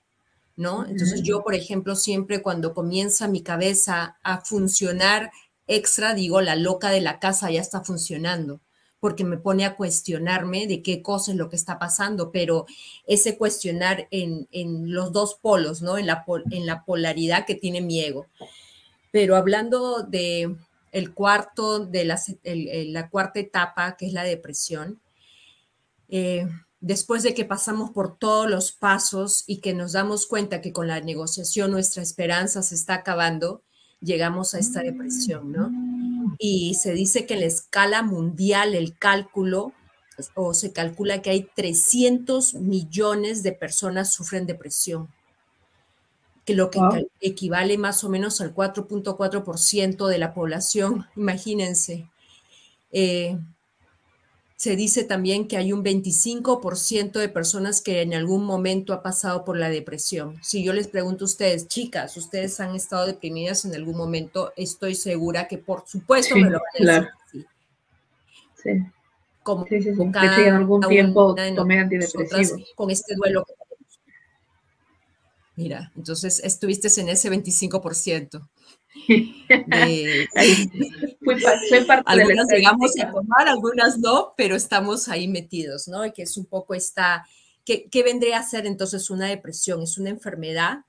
[0.55, 0.85] ¿no?
[0.85, 5.31] Entonces yo, por ejemplo, siempre cuando comienza mi cabeza a funcionar
[5.67, 8.59] extra, digo, la loca de la casa ya está funcionando,
[8.99, 12.65] porque me pone a cuestionarme de qué cosa es lo que está pasando, pero
[13.07, 14.47] ese cuestionar en,
[14.93, 15.97] los dos polos, ¿no?
[15.97, 18.25] En la, en la polaridad que tiene mi ego.
[19.11, 20.55] Pero hablando de
[20.91, 24.99] el cuarto, de la, la cuarta etapa, que es la depresión,
[26.09, 26.47] eh,
[26.81, 30.87] después de que pasamos por todos los pasos y que nos damos cuenta que con
[30.87, 33.61] la negociación nuestra esperanza se está acabando,
[34.01, 35.71] llegamos a esta depresión, ¿no?
[36.37, 39.73] Y se dice que en la escala mundial el cálculo,
[40.35, 45.09] o se calcula que hay 300 millones de personas sufren depresión,
[46.45, 46.79] que lo que
[47.21, 52.07] equivale más o menos al 4.4% de la población, imagínense.
[52.91, 53.37] Eh,
[54.59, 59.45] se dice también que hay un 25% de personas que en algún momento ha pasado
[59.45, 60.37] por la depresión.
[60.43, 64.51] Si yo les pregunto a ustedes, chicas, ¿ustedes han estado deprimidas en algún momento?
[64.57, 67.47] Estoy segura que por supuesto me lo van a decir.
[68.61, 68.69] Sí.
[69.43, 70.01] Como sí, sí, sí.
[70.01, 72.73] en algún tiempo tomé antidepresivos.
[72.75, 73.53] Con este duelo que.
[75.55, 78.45] Mira, entonces estuviste en ese 25%.
[82.05, 86.05] algunas llegamos a tomar, algunas no, pero estamos ahí metidos, ¿no?
[86.05, 87.27] Y que es un poco esta,
[87.65, 89.83] ¿qué, vendría a ser entonces una depresión?
[89.83, 90.79] Es una enfermedad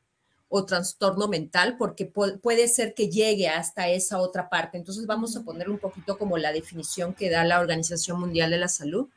[0.48, 4.78] o trastorno mental, porque puede ser que llegue hasta esa otra parte.
[4.78, 8.58] Entonces vamos a poner un poquito como la definición que da la Organización Mundial de
[8.58, 9.08] la Salud,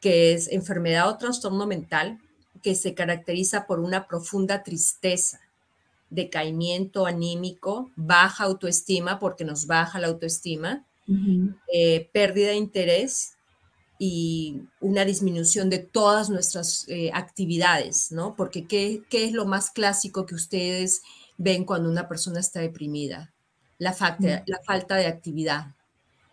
[0.00, 2.20] que es enfermedad o trastorno mental
[2.62, 5.40] que se caracteriza por una profunda tristeza,
[6.10, 10.84] decaimiento anímico, baja autoestima, porque nos baja la autoestima,
[11.72, 13.34] eh, pérdida de interés
[13.98, 18.34] y una disminución de todas nuestras eh, actividades, ¿no?
[18.36, 21.02] Porque ¿qué, ¿qué, es lo más clásico que ustedes
[21.36, 23.32] ven cuando una persona está deprimida?
[23.78, 25.74] La falta, la falta de actividad.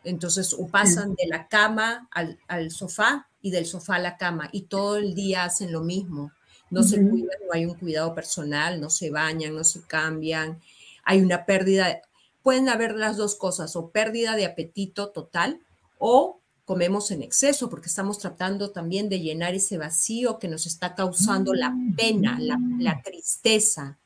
[0.04, 4.50] Entonces, o pasan de la cama al, al, sofá y del sofá a la cama
[4.52, 6.32] y todo el día hacen lo mismo.
[6.72, 10.60] No se cuidan, no hay un cuidado personal, no se bañan, no se cambian.
[11.04, 12.02] Hay una pérdida,
[12.42, 15.60] pueden haber las dos cosas, o pérdida de apetito total
[16.00, 20.96] o comemos en exceso, porque estamos tratando también de llenar ese vacío que nos está
[20.96, 23.04] causando la pena, la, mm.
[23.04, 23.98] tristeza.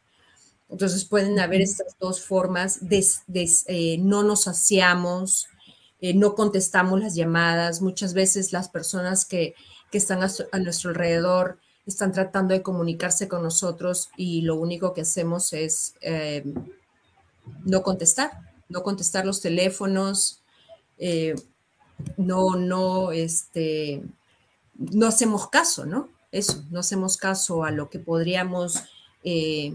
[0.68, 3.06] Entonces pueden haber estas dos formas de,
[3.68, 5.48] eh, no nos saciamos,
[6.02, 7.82] eh, no contestamos las llamadas.
[7.82, 9.54] Muchas veces las personas que,
[9.92, 15.54] están a, nuestro alrededor están tratando de comunicarse con nosotros y lo único que hacemos
[15.54, 16.44] es eh,
[17.64, 18.32] no contestar,
[18.70, 20.42] no contestar los teléfonos
[22.18, 24.04] no, no, este,
[24.76, 26.10] no hacemos caso, ¿no?
[26.32, 28.84] Eso, no hacemos caso a lo que podríamos,
[29.24, 29.74] eh,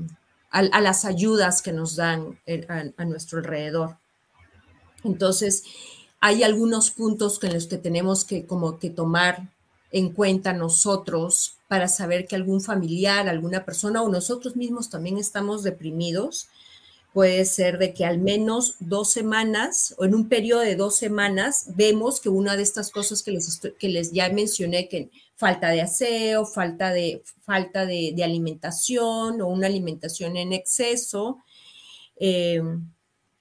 [0.50, 3.96] a, las ayudas que nos dan eh, a, nuestro alrededor.
[5.04, 5.64] Entonces,
[6.20, 9.50] hay algunos puntos en los que tenemos que como que tomar
[9.90, 15.62] en cuenta nosotros para saber que algún familiar, alguna persona o nosotros mismos también estamos
[15.62, 16.48] deprimidos
[17.12, 21.66] puede ser de que al menos dos semanas o en un periodo de dos semanas
[21.76, 25.82] vemos que una de estas cosas que les, que les ya mencioné, que falta de
[25.82, 31.38] aseo, falta de, falta de, alimentación o una alimentación en exceso,
[32.16, 32.84] em,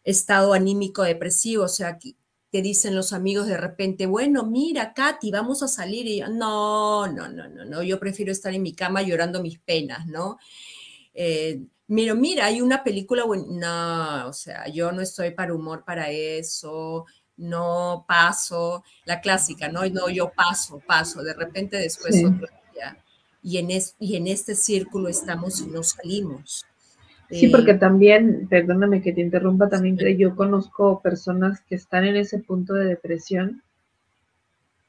[0.04, 2.14] estado anímico depresivo, o sea, que
[2.52, 7.08] te dicen los amigos de repente, bueno, mira, Katy, vamos a salir y yo, no,
[7.08, 10.38] no, no, no, no, yo prefiero estar en mi cama llorando mis penas, ¿no?
[11.14, 16.10] Eh, mira, mira, hay una película, no, o sea, yo no estoy para humor para
[16.10, 17.06] eso,
[17.38, 19.86] no paso, la clásica, ¿no?
[19.88, 22.98] No, yo paso, paso, de repente después otro día.
[23.42, 26.66] Y en, y en este círculo estamos y no salimos.
[27.30, 32.16] Sí, porque también, perdóname que te interrumpa, también que yo conozco personas que están en
[32.16, 33.62] ese punto de depresión,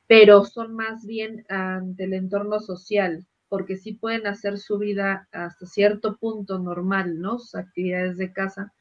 [0.07, 5.67] pero son más bien ante el entorno social, porque sí pueden hacer su vida hasta
[5.67, 7.39] cierto punto normal, ¿no?
[7.39, 8.73] Sus actividades de casa.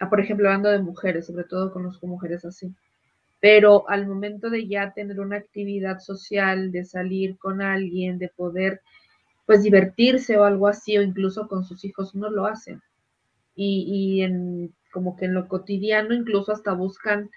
[0.00, 2.74] Ah, por ejemplo, hablando de mujeres, sobre todo conozco mujeres así.
[3.40, 8.80] Pero al momento de ya tener una actividad social, de salir con alguien, de poder
[9.48, 12.82] pues divertirse o algo así, o incluso con sus hijos, no lo hacen.
[13.54, 17.30] Y, y en, como que en lo cotidiano incluso hasta buscan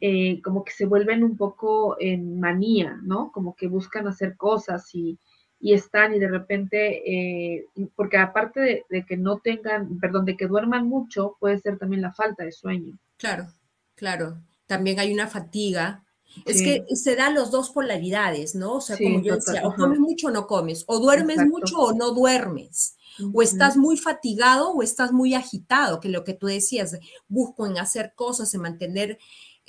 [0.00, 3.30] eh, como que se vuelven un poco en manía, ¿no?
[3.30, 5.20] Como que buscan hacer cosas y,
[5.60, 10.48] y están y de repente, eh, porque aparte de, que no tengan, perdón, de que
[10.48, 12.98] duerman mucho, puede ser también la falta de sueño.
[13.18, 13.46] Claro,
[13.94, 14.38] claro.
[14.66, 16.02] También hay una fatiga.
[16.44, 18.74] Es que se dan los dos polaridades, ¿no?
[18.74, 21.92] O sea, como yo decía, o comes mucho o no comes, o duermes mucho o
[21.92, 22.96] no duermes,
[23.32, 27.78] o estás muy fatigado o estás muy agitado, que lo que tú decías, busco en
[27.78, 29.18] hacer cosas, en mantener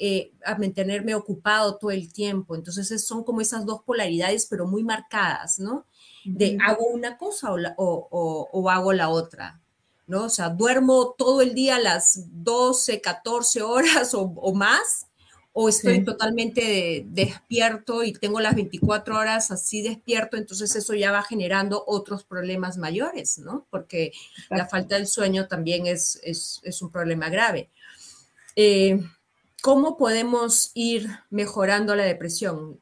[0.03, 2.55] eh, a mantenerme ocupado todo el tiempo.
[2.55, 5.85] Entonces son como esas dos polaridades, pero muy marcadas, ¿no?
[6.25, 9.61] De hago una cosa o, hago la otra,
[10.07, 10.23] ¿no?
[10.23, 15.05] O sea, duermo todo el día las 12, 14 horas o, más,
[15.53, 21.23] o estoy totalmente despierto y tengo las 24 horas así despierto, entonces eso ya va
[21.23, 23.67] generando otros problemas mayores, ¿no?
[23.69, 24.13] Porque
[24.49, 27.69] la falta del sueño también es, es, un problema grave.
[28.55, 29.03] Eh,
[29.61, 32.79] ¿Cómo podemos ir mejorando la depresión?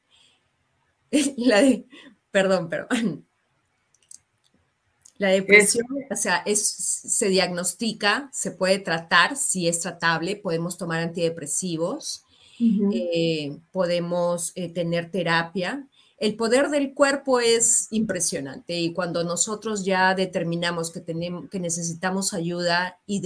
[1.38, 1.86] La de,
[2.29, 3.25] perdón, perdón.
[5.17, 11.01] La depresión, o sea, es, se diagnostica, se puede tratar, si es tratable, podemos tomar
[11.01, 12.23] antidepresivos,
[12.60, 20.13] eh, podemos eh, tener terapia, el poder del cuerpo es impresionante y cuando nosotros ya
[20.13, 23.21] determinamos que, tenemos, que necesitamos ayuda y,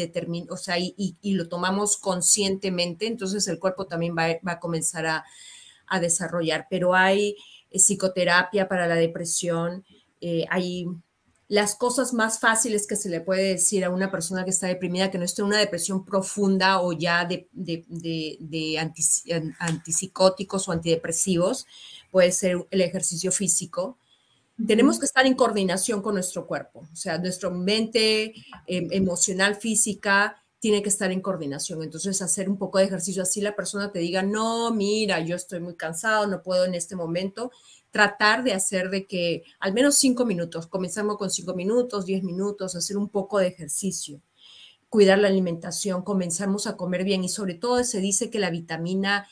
[0.50, 5.24] o sea, y, lo tomamos conscientemente, entonces el cuerpo también va, a comenzar a,
[6.00, 6.68] desarrollar.
[6.70, 7.36] Pero hay
[7.72, 9.84] eh, psicoterapia para la depresión,
[10.50, 10.88] hay
[11.54, 15.12] las cosas más fáciles que se le puede decir a una persona que está deprimida,
[15.12, 17.48] que no esté en una depresión profunda o ya de,
[19.60, 21.68] antipsicóticos o antidepresivos,
[22.10, 24.00] puede ser el ejercicio físico,
[24.66, 28.34] tenemos que estar en coordinación con nuestro cuerpo, o sea, nuestra mente
[28.66, 31.84] em, emocional, física, tiene que estar en coordinación.
[31.84, 35.60] Entonces, hacer un poco de ejercicio, así la persona te diga, no, mira, yo estoy
[35.60, 37.52] muy cansado, no puedo en este momento.
[37.94, 42.76] Tratar de hacer de que al menos cinco minutos, comenzamos con cinco minutos, diez minutos,
[42.76, 44.20] hacer un poco de ejercicio,
[44.90, 49.28] cuidar la alimentación, comenzamos a comer bien y sobre todo se dice que la vitamina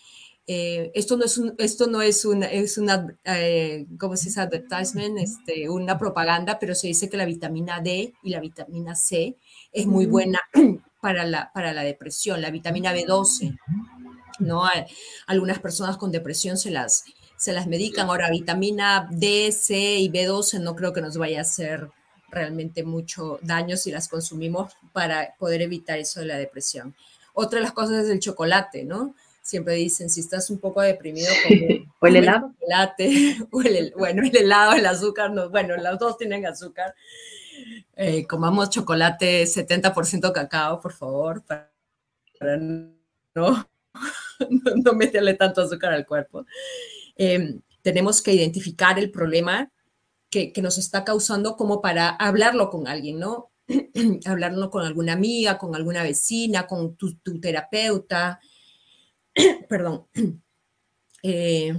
[0.48, 4.42] eh, esto no es un, esto no es una, es una eh, ¿cómo se dice?
[4.42, 9.38] Advertisement, este, una propaganda, pero se dice que la vitamina D y la vitamina C
[9.72, 10.40] es muy buena
[11.02, 13.58] para la, para la depresión, la vitamina B12,
[14.40, 14.64] ¿no?
[15.28, 17.06] Algunas personas con depresión se las,
[17.42, 18.08] se las medican.
[18.08, 21.90] Ahora, vitamina D, C y B12 no creo que nos vaya a hacer
[22.30, 26.96] realmente mucho daño si las consumimos para poder evitar eso de la depresión.
[27.34, 29.16] Otra de las cosas es el chocolate, ¿no?
[29.42, 31.34] siempre dicen, si estás un poco deprimido,
[32.00, 32.54] o el helado.
[33.52, 36.94] o el, bueno, el helado, el azúcar, no, bueno, los dos tienen azúcar.
[37.96, 41.72] Eh, comamos chocolate 70% cacao, por favor, para,
[43.34, 43.68] no,
[44.84, 46.46] no, meterle tanto azúcar al cuerpo.
[47.16, 49.72] Em, tenemos que identificar el problema
[50.32, 53.52] que, nos está causando como para hablarlo con alguien, ¿no?
[54.26, 58.40] hablarlo con alguna amiga, con alguna vecina, con tu, terapeuta,
[59.70, 60.08] perdón,
[61.24, 61.74] eh,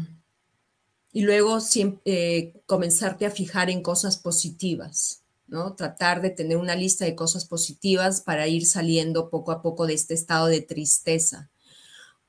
[1.12, 1.58] y luego
[2.04, 5.74] eh, comenzarte a fijar en cosas positivas, ¿no?
[5.74, 9.94] Tratar de tener una lista de cosas positivas para ir saliendo poco a poco de
[9.94, 11.50] este estado de tristeza,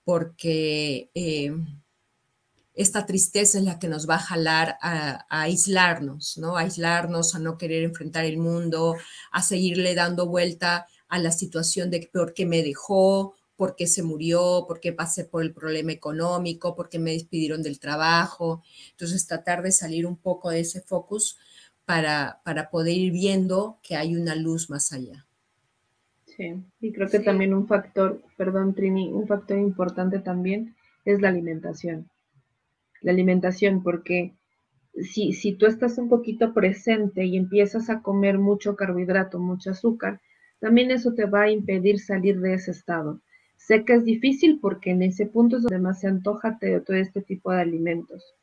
[0.04, 1.54] porque eh,
[2.76, 6.58] esta tristeza es la que nos va a jalar a, a, aislarnos, ¿no?
[6.58, 8.96] A aislarnos, a no querer enfrentar el mundo,
[9.32, 14.04] a seguirle dando vuelta a la situación de por qué me dejó por qué se
[14.04, 18.64] murió, por qué pasé por el problema económico, por qué me despidieron del trabajo.
[18.92, 21.38] Entonces, tratar de salir un poco de ese focus
[21.86, 25.26] para, para poder ir viendo que hay una luz más allá.
[26.26, 31.30] Sí, y creo que también un factor, perdón Trini, un factor importante también es la
[31.30, 32.10] alimentación.
[33.04, 34.34] La alimentación, porque
[35.02, 40.20] si, si tú estás un poquito presente y empiezas a comer mucho carbohidrato, mucho azúcar,
[40.60, 43.22] también eso te va a impedir salir de ese estado.
[43.58, 47.22] Sé que es difícil porque en ese punto es donde más se antoja todo este
[47.22, 48.36] tipo de alimentos,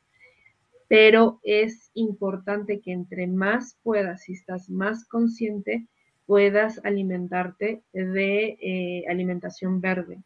[0.87, 5.87] pero es importante que entre más puedas, si estás más consciente,
[6.25, 10.21] puedas alimentarte de eh, alimentación verde,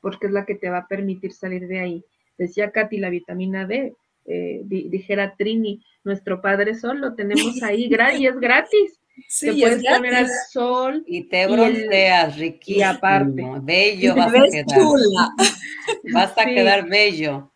[0.00, 2.04] porque es la que te va a permitir salir de ahí.
[2.42, 7.84] Decía Katy, la vitamina D, eh, dijera Trini, nuestro Padre Sol lo tenemos ahí
[8.18, 8.98] y es gratis.
[9.28, 11.04] Sí, te puedes poner al sol.
[11.06, 12.78] Y te bronceas, riquísimo.
[12.78, 13.44] Y aparte.
[13.62, 14.66] Bello vas a quedar.
[16.12, 17.52] Vas a quedar bello.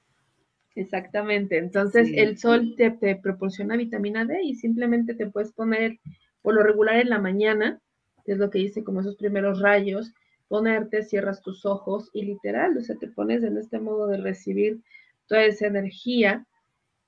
[0.76, 1.58] Exactamente.
[1.58, 5.98] Entonces, el sol te, te, proporciona vitamina D y simplemente te puedes poner,
[6.42, 7.80] por lo regular en la mañana,
[8.24, 10.12] que es lo que dice como esos primeros rayos,
[10.48, 14.80] ponerte, cierras tus ojos y literal, o sea, te pones en este modo de recibir
[15.26, 16.46] toda esa energía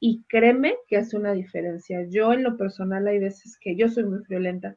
[0.00, 2.06] y créeme que hace una diferencia.
[2.08, 4.76] Yo en lo personal hay veces que yo soy muy friolenta.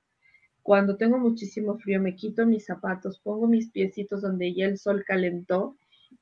[0.64, 5.04] Cuando tengo muchísimo frío me quito mis zapatos, pongo mis piecitos donde ya el sol
[5.06, 5.76] calentó.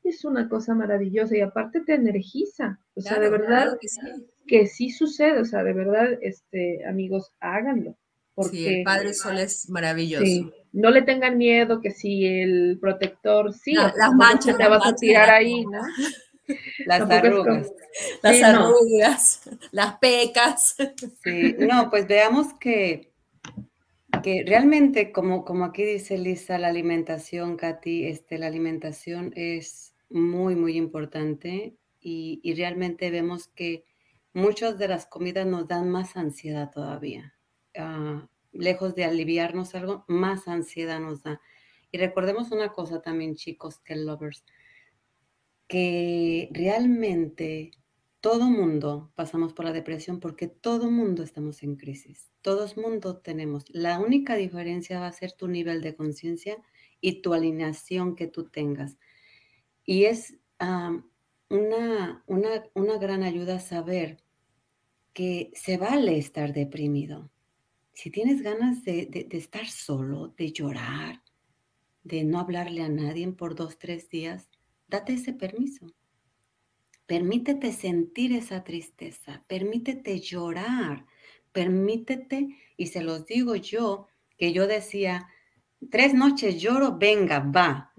[0.03, 2.79] Es una cosa maravillosa y aparte te energiza.
[2.95, 3.77] O sea, de verdad
[4.47, 4.91] que, sí.
[4.91, 5.39] sucede.
[5.39, 7.97] O sea, de verdad, este, amigos, háganlo.
[8.33, 10.53] Porque, sí, el Padre Sol es maravilloso.
[10.71, 15.29] No le tengan miedo que si el protector, sí, las manchas te vas a tirar
[15.29, 15.81] ahí, ¿no?
[16.85, 17.71] Las arrugas.
[18.23, 20.75] Las arrugas, las pecas.
[21.23, 23.11] Sí, no, pues veamos que,
[24.23, 30.55] que realmente, como, como aquí dice Lisa, la alimentación, Katy, este, la alimentación es muy,
[30.55, 33.85] muy importante y, y realmente vemos que
[34.33, 37.35] muchas de las comidas nos dan más ansiedad todavía.
[37.77, 41.41] Ah, lejos de aliviarnos algo, más ansiedad nos da.
[41.91, 44.43] Y recordemos una cosa también, chicos, que lovers,
[45.67, 47.71] que realmente
[48.21, 52.31] todo mundo pasamos por la depresión porque todo mundo estamos en crisis.
[52.41, 53.65] Todo mundo tenemos.
[53.69, 56.57] La única diferencia va a ser tu nivel de conciencia
[56.99, 58.97] y tu alineación que tú tengas.
[59.85, 60.37] Y es
[61.49, 64.21] una, una, gran ayuda saber
[65.13, 67.31] que se vale estar deprimido.
[67.99, 71.21] Si tienes ganas de, de estar solo, de llorar,
[72.03, 74.49] de no hablarle a nadie por dos, tres días,
[74.89, 75.93] Date ese permiso.
[77.05, 81.05] Permítete sentir esa tristeza, permítete llorar,
[81.51, 85.27] permítete, y se los digo yo, que yo decía,
[85.91, 87.93] tres noches lloro, venga, va.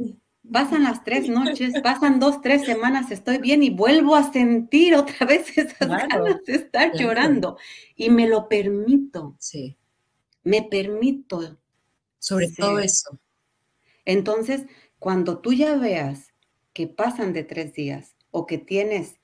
[0.52, 5.26] Pasan las tres noches, pasan dos, tres semanas, estoy bien y vuelvo a sentir otra
[5.26, 5.78] vez esas
[6.08, 7.56] ganas de estar llorando.
[7.94, 9.36] Y me lo permito.
[9.38, 9.76] Sí.
[10.42, 11.58] Me permito.
[12.18, 13.18] Sobre todo eso.
[14.04, 14.66] Entonces,
[14.98, 16.34] cuando tú ya veas
[16.72, 19.20] que pasan de tres días o que tienes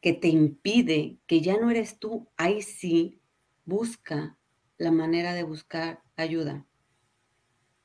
[0.00, 3.20] que te impide, que ya no eres tú, ahí sí,
[3.64, 4.38] busca
[4.78, 6.64] la manera de buscar ayuda.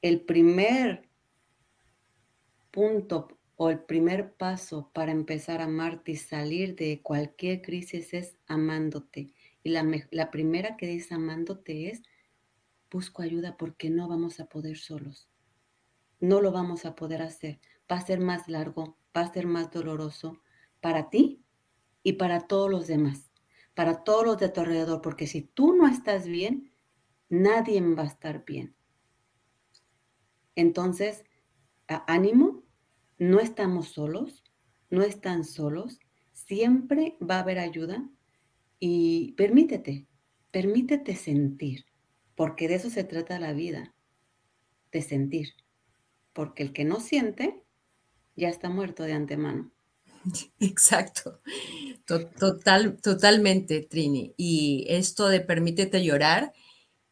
[0.02, 1.10] El primer
[2.70, 8.38] punto o el primer paso para empezar a amarte y salir de cualquier crisis es
[8.48, 9.34] amándote.
[9.64, 12.02] Y la, la primera que dice amándote es,
[12.92, 15.30] busco ayuda porque no vamos a poder solos.
[16.20, 17.60] No lo vamos a poder hacer.
[17.92, 20.42] Va a ser más largo, va a ser más doloroso
[20.82, 21.44] para ti
[22.04, 23.32] y para todos los demás,
[23.74, 26.72] para todos los de tu alrededor, porque si tú no estás bien,
[27.30, 28.76] nadie va a estar bien.
[30.56, 31.24] Entonces,
[31.88, 32.64] ánimo,
[33.18, 34.44] no estamos solos,
[34.90, 36.00] no están solos,
[36.34, 38.10] siempre va a haber ayuda
[38.80, 40.08] y permítete,
[40.52, 41.86] permítete sentir,
[42.42, 43.94] porque de eso se trata la vida,
[44.92, 45.50] de sentir,
[46.34, 47.62] porque el que no siente
[48.36, 49.72] ya está muerto de antemano.
[50.60, 51.40] Exacto,
[52.08, 54.34] Total, totalmente, Trini.
[54.38, 56.52] Y esto de permítete llorar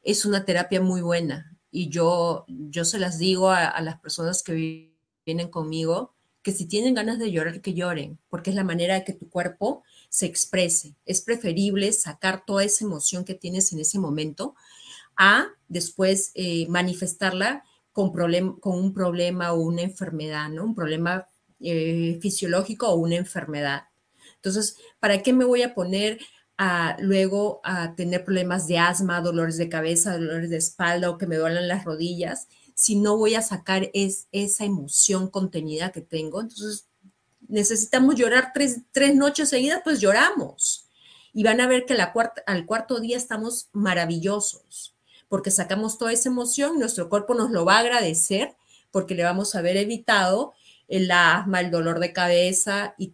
[0.02, 1.56] es una terapia muy buena.
[1.70, 4.96] Y yo, yo se las digo a, las personas que
[5.28, 9.04] vienen conmigo, que si tienen ganas de llorar, que lloren, porque es la manera de
[9.04, 10.96] que tu cuerpo se exprese.
[11.06, 14.56] Es preferible sacar toda esa emoción que tienes en ese momento
[15.20, 18.12] a después eh, manifestarla con,
[18.60, 20.64] con un problema o una enfermedad, ¿no?
[20.64, 21.28] Un problema
[21.60, 23.84] eh, fisiológico o una enfermedad.
[24.36, 26.20] Entonces, ¿para qué me voy a poner
[26.58, 31.28] a, luego a tener problemas de asma, dolores de cabeza, dolores de espalda o que
[31.28, 36.40] me duelen las rodillas si no voy a sacar es, esa emoción contenida que tengo?
[36.40, 36.88] Entonces,
[37.50, 38.82] necesitamos llorar tres,
[39.16, 40.88] noches seguidas, pues lloramos.
[41.34, 44.96] Y van a ver que la cuarta, al cuarto día estamos maravillosos,
[45.30, 48.56] porque sacamos toda esa emoción, nuestro cuerpo nos lo va a agradecer,
[48.92, 50.54] porque le vamos a haber evitado
[50.88, 53.14] el asma, el dolor de cabeza y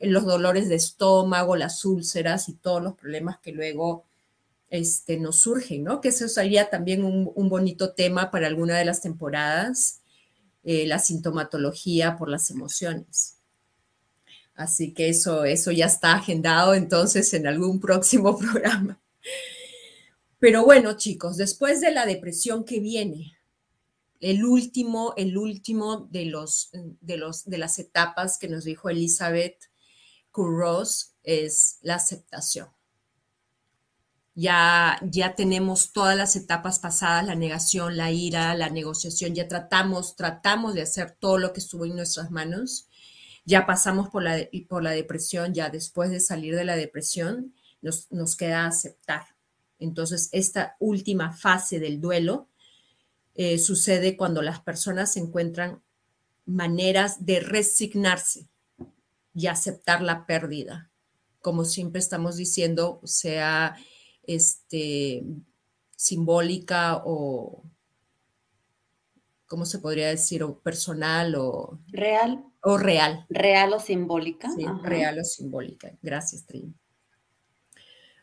[0.00, 4.06] los dolores de estómago, las úlceras y todos los problemas que luego
[4.70, 6.00] este, nos surgen, ¿no?
[6.00, 10.00] Que eso sería también un, bonito tema para alguna de las temporadas,
[10.64, 13.36] eh, la sintomatología por las emociones.
[14.54, 18.98] Así que eso, eso ya está agendado entonces en algún próximo programa.
[20.40, 23.36] Pero bueno, chicos, después de la depresión que viene,
[24.20, 29.70] el último, el último de, los, de, los, de las etapas que nos dijo Elizabeth
[30.30, 32.68] Curros es la aceptación.
[34.34, 40.16] Ya, ya tenemos todas las etapas pasadas, la negación, la ira, la negociación, ya tratamos,
[40.16, 42.88] tratamos de hacer todo lo que estuvo en nuestras manos.
[43.44, 44.38] Ya pasamos por la,
[44.68, 49.26] por la depresión, ya después de salir de la depresión, nos, nos queda aceptar.
[49.80, 52.48] Entonces, esta última fase del duelo
[53.34, 55.82] eh, sucede cuando las personas encuentran
[56.46, 58.48] maneras de resignarse
[59.34, 60.90] y aceptar la pérdida.
[61.40, 63.76] Como siempre estamos diciendo, sea
[64.24, 65.24] este,
[65.96, 67.64] simbólica o,
[69.46, 70.42] ¿cómo se podría decir?
[70.42, 71.80] O personal o...
[71.88, 72.44] Real.
[72.62, 73.26] O real.
[73.30, 74.50] Real o simbólica.
[74.50, 75.96] Sí, real o simbólica.
[76.02, 76.74] Gracias, Trini.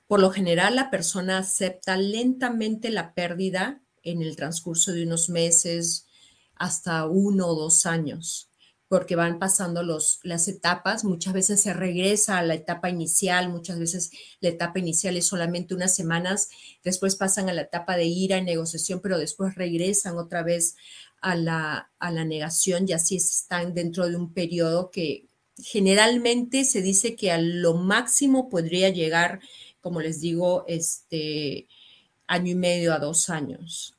[0.07, 6.07] Por lo general, la persona acepta lentamente la pérdida en el transcurso de unos meses
[6.55, 8.49] hasta uno o dos años,
[8.87, 13.79] porque van pasando los, las etapas, muchas veces se regresa a la etapa inicial, muchas
[13.79, 16.49] veces la etapa inicial es solamente unas semanas,
[16.83, 20.75] después pasan a la etapa de ira y negociación, pero después regresan otra vez
[21.21, 25.25] a la, a la negación y así están dentro de un periodo que
[25.57, 29.41] generalmente se dice que a lo máximo podría llegar,
[29.81, 31.67] como les digo, este
[32.27, 33.97] año y medio a dos años.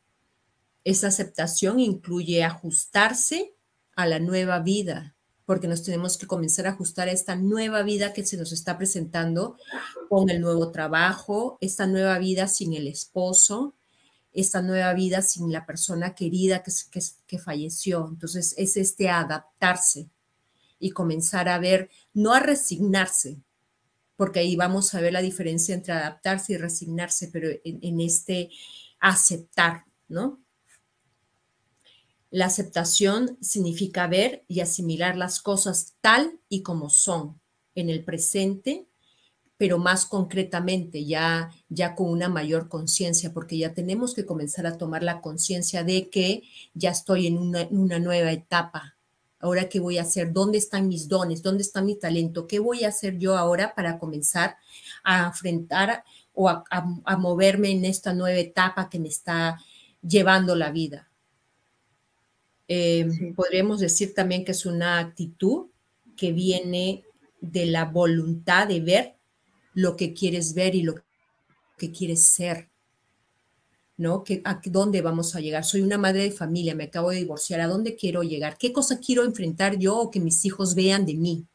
[0.85, 3.55] Esa aceptación incluye ajustarse
[3.97, 8.12] a la nueva vida, porque nos tenemos que comenzar a ajustar a esta nueva vida
[8.12, 9.57] que se nos está presentando
[10.09, 13.74] con el nuevo trabajo, esta nueva vida sin el esposo,
[14.33, 16.70] esta nueva vida sin la persona querida que,
[17.26, 18.07] que, falleció.
[18.09, 20.11] Entonces es este adaptarse
[20.79, 23.43] y comenzar a ver, no a resignarse,
[24.18, 28.50] porque ahí vamos a ver la diferencia entre adaptarse y resignarse, pero en, en este
[28.98, 30.42] aceptar, ¿no?
[32.30, 37.40] La aceptación significa ver y asimilar las cosas tal y como son
[37.76, 38.88] en el presente,
[39.56, 44.76] pero más concretamente, ya, ya con una mayor conciencia, porque ya tenemos que comenzar a
[44.76, 46.42] tomar la conciencia de que
[46.74, 48.97] ya estoy en una, nueva etapa
[49.41, 50.32] ¿Ahora qué voy a hacer?
[50.32, 51.43] ¿Dónde están mis dones?
[51.43, 52.47] ¿Dónde está mi talento?
[52.47, 54.57] ¿Qué voy a hacer yo ahora para comenzar
[55.05, 56.03] a enfrentar
[56.34, 59.59] o a, moverme en esta nueva etapa que me está
[60.03, 61.09] llevando la vida?
[62.66, 65.68] Eh, podríamos decir también que es una actitud
[66.16, 67.05] que viene
[67.41, 69.14] de la voluntad de ver
[69.72, 70.97] lo que quieres ver y lo
[71.76, 72.68] que quieres ser.
[73.99, 74.22] ¿No?
[74.44, 75.64] ¿A dónde vamos a llegar?
[75.64, 78.57] Soy una madre de familia, me acabo de divorciar, ¿a dónde quiero llegar?
[78.57, 81.46] ¿Qué cosa quiero enfrentar yo o que mis hijos vean de mí?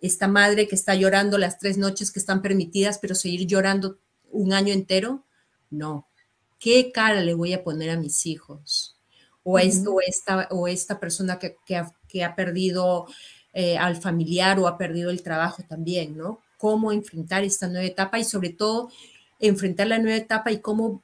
[0.00, 3.98] Esta madre que está llorando las tres noches que están permitidas, pero seguir llorando
[4.30, 5.24] un año entero,
[5.70, 6.06] no.
[6.60, 8.96] ¿Qué cara le voy a poner a mis hijos?
[9.42, 13.06] O, esto, o, esta, o esta persona que, que, ha, perdido
[13.52, 16.40] eh, al familiar o ha perdido el trabajo también, ¿no?
[16.58, 18.90] Cómo enfrentar esta nueva etapa y sobre todo
[19.40, 21.02] enfrentar la nueva etapa y cómo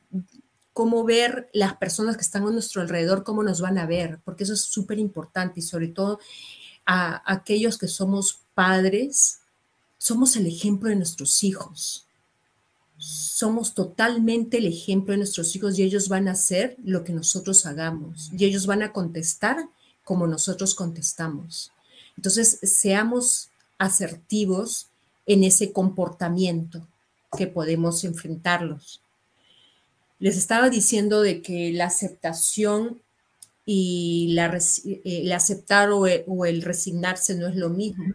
[0.75, 4.43] cómo ver las personas que están a nuestro alrededor, cómo nos van a ver, porque
[4.43, 6.19] eso es súper importante y sobre todo
[6.85, 9.39] a aquellos que somos padres,
[9.97, 12.07] somos el ejemplo de nuestros hijos.
[12.99, 17.67] Somos totalmente el ejemplo de nuestros hijos y ellos van a hacer lo que nosotros
[17.67, 19.69] hagamos y ellos van a contestar
[20.03, 21.71] como nosotros contestamos.
[22.17, 23.49] Entonces, seamos
[23.79, 24.89] asertivos
[25.27, 26.87] en ese comportamiento
[27.37, 29.04] que podemos enfrentarlos
[30.25, 33.03] les estaba diciendo de que la aceptación
[33.67, 38.07] y la, eh, el aceptar o el, resignarse no es lo mismo,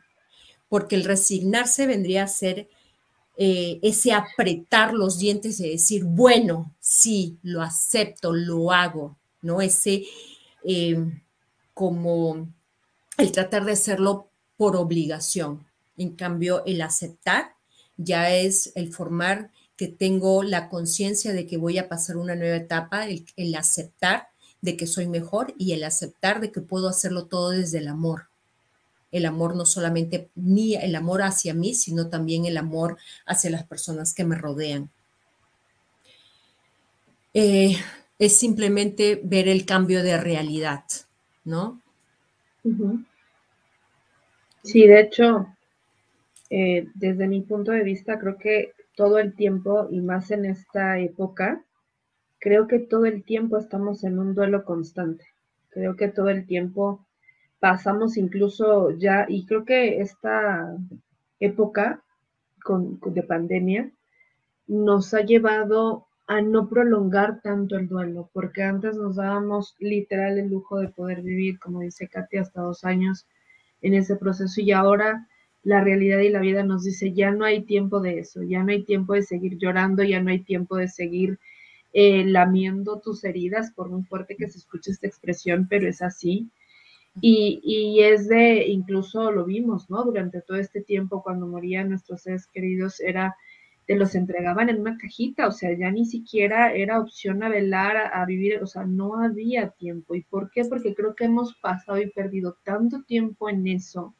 [0.70, 2.68] porque el resignarse vendría a ser
[3.38, 9.62] eh, ese apretar los dientes y decir, bueno, sí, lo acepto, lo hago, ¿no?
[9.62, 10.06] Ese
[10.64, 10.98] eh,
[11.76, 12.52] como
[13.20, 15.64] el tratar de hacerlo por obligación.
[15.96, 17.54] En cambio, el aceptar
[17.98, 22.58] ya es el formar que tengo la conciencia de que voy a pasar una nueva
[22.58, 24.28] etapa, el, aceptar
[24.60, 28.28] de que soy mejor y el aceptar de que puedo hacerlo todo desde el amor.
[29.14, 33.64] El amor no solamente ni el amor hacia mí, sino también el amor hacia las
[33.64, 34.90] personas que me rodean.
[37.34, 37.78] Eh,
[38.20, 40.84] es simplemente ver el cambio de realidad,
[41.46, 41.82] ¿no?
[44.62, 45.48] Sí, de hecho,
[46.50, 51.00] eh, desde mi punto de vista, creo que todo el tiempo y más en esta
[51.00, 51.64] época,
[52.38, 55.24] creo que todo el tiempo estamos en un duelo constante.
[55.70, 57.08] Creo que todo el tiempo
[57.62, 60.76] pasamos incluso ya, y creo que esta
[61.40, 62.04] época
[62.62, 63.90] con, de pandemia
[64.68, 70.50] nos ha llevado a no prolongar tanto el duelo, porque antes nos dábamos literal el
[70.50, 73.26] lujo de poder vivir, como dice Katy, hasta dos años
[73.82, 75.29] en ese proceso y ahora
[75.64, 78.72] la realidad y la vida nos dice, ya no hay tiempo de eso, ya no
[78.72, 81.40] hay tiempo de seguir llorando, ya no hay tiempo de seguir
[81.94, 86.50] eh, lamiendo tus heridas, por muy fuerte que se escuche esta expresión, pero es así.
[87.22, 90.04] Y, y, es de, incluso lo vimos, ¿no?
[90.04, 93.36] Durante todo este tiempo, cuando morían nuestros seres queridos, era,
[93.88, 97.98] te los entregaban en una cajita, o sea, ya ni siquiera era opción a velar,
[98.14, 100.16] a vivir, o sea, no había tiempo.
[100.16, 100.64] ¿Y por qué?
[100.66, 104.14] Porque creo que hemos pasado y perdido tanto tiempo en eso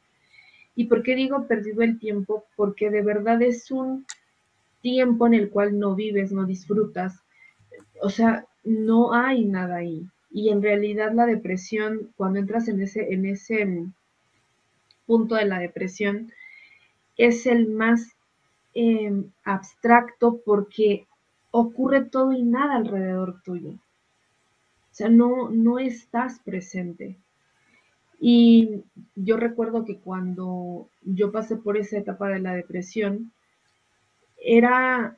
[0.80, 2.46] ¿Y por qué digo perdido el tiempo?
[2.56, 4.06] Porque de verdad es un
[4.80, 7.20] tiempo en el cual no vives, no disfrutas.
[8.00, 10.06] O sea, no hay nada ahí.
[10.30, 13.88] Y en realidad la depresión, cuando entras en ese, en ese
[15.04, 16.32] punto de la depresión,
[17.18, 18.16] es el más
[18.72, 21.06] em, abstracto porque
[21.50, 23.72] ocurre todo y nada alrededor tuyo.
[23.72, 27.18] O sea, no, no estás presente.
[28.22, 28.82] Y
[29.16, 33.32] yo recuerdo que cuando yo pasé por esa etapa de la depresión,
[34.36, 35.16] era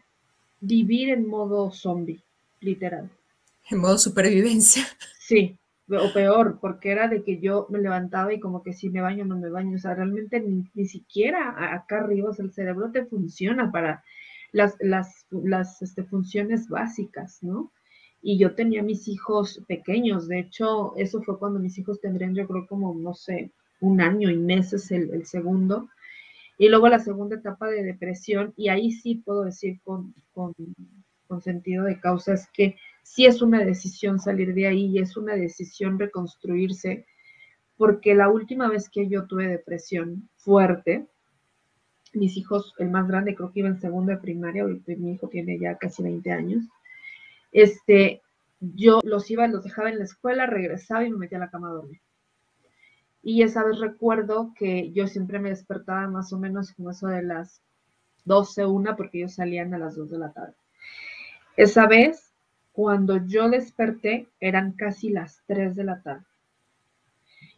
[0.61, 2.22] vivir en modo zombie,
[2.61, 3.11] literal.
[3.68, 4.84] En modo supervivencia.
[5.24, 5.57] Sí,
[5.88, 9.24] o peor, porque era de que yo me levantaba y como que si me baño
[9.24, 13.07] no me baño, o sea, realmente ni, siquiera acá arriba, o sea, el cerebro te
[13.07, 14.05] funciona para
[14.50, 17.70] las, las, las este, funciones básicas, ¿no?
[18.23, 20.29] Y yo tenía mis hijos pequeños.
[20.29, 23.51] De hecho, eso fue cuando mis hijos tendrían, yo creo, como, no sé,
[23.81, 25.89] un año y meses el, segundo.
[26.57, 30.55] Y luego la segunda etapa de depresión, y ahí sí puedo decir con, con,
[31.27, 35.16] con sentido de causa, es que sí es una decisión salir de ahí y es
[35.16, 37.05] una decisión reconstruirse,
[37.77, 41.07] porque la última vez que yo tuve depresión fuerte,
[42.12, 45.59] mis hijos, el más grande creo que iba en segundo de primaria, mi hijo tiene
[45.59, 46.64] ya casi 20 años,
[47.53, 48.22] este,
[48.61, 51.68] yo los iba, los dejaba en la escuela, regresaba y me metía a la cama
[51.68, 52.00] a dormir.
[53.22, 57.22] Y esa vez recuerdo que yo siempre me despertaba más o menos como eso de
[57.22, 57.62] las
[58.24, 60.55] 12, una, porque ellos salían a las 2 de la tarde.
[61.57, 62.32] Esa vez,
[62.72, 66.24] cuando yo desperté, eran casi las 3 de la tarde.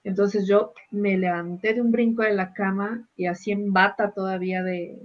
[0.05, 4.63] Entonces yo me levanté de un brinco de la cama y así en bata todavía
[4.63, 4.99] de,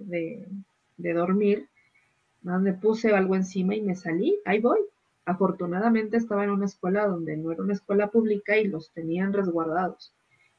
[0.97, 1.68] de, dormir,
[2.41, 4.79] me puse algo encima y me salí, ahí voy.
[5.25, 10.13] Afortunadamente estaba en una escuela donde no era una escuela pública y los tenían resguardados.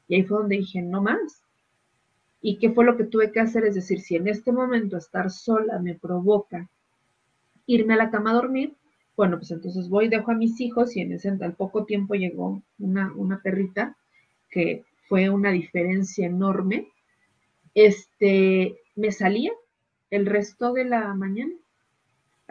[0.07, 1.43] Y ahí fue donde dije, no más.
[2.41, 3.65] ¿Y qué fue lo que tuve que hacer?
[3.65, 6.69] Es decir, si en este momento estar sola me provoca
[7.65, 8.75] irme a la cama a dormir,
[9.15, 12.63] bueno, pues entonces voy, dejo a mis hijos y en ese al poco tiempo llegó
[12.79, 13.95] una, una perrita
[14.49, 16.87] que fue una diferencia enorme.
[17.75, 19.51] Este, me salía
[20.09, 21.53] el resto de la mañana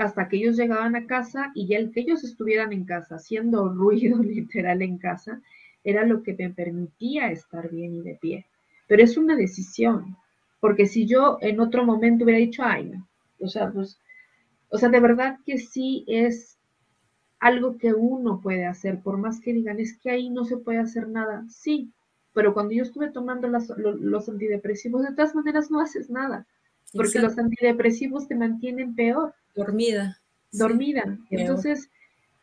[0.01, 3.69] hasta que ellos llegaban a casa y ya el que ellos estuvieran en casa, haciendo
[3.75, 5.43] ruido literal en casa,
[5.85, 8.47] era lo que me permitía estar bien y de pie.
[8.89, 10.17] Pero es una decisión,
[10.59, 13.07] porque si yo en otro momento hubiera dicho, ay, no,
[13.41, 13.99] o sea, pues,
[14.71, 16.59] o sea, de verdad que sí es
[17.39, 20.79] algo que uno puede hacer, por más que digan, es que ahí no se puede
[20.79, 21.45] hacer nada.
[21.49, 21.93] Sí,
[22.33, 26.47] pero cuando yo estuve tomando los antidepresivos, de todas maneras no haces nada,
[26.95, 29.35] porque los antidepresivos te mantienen peor.
[29.55, 30.19] Dormida.
[30.53, 31.19] Dormida.
[31.31, 31.89] Entonces,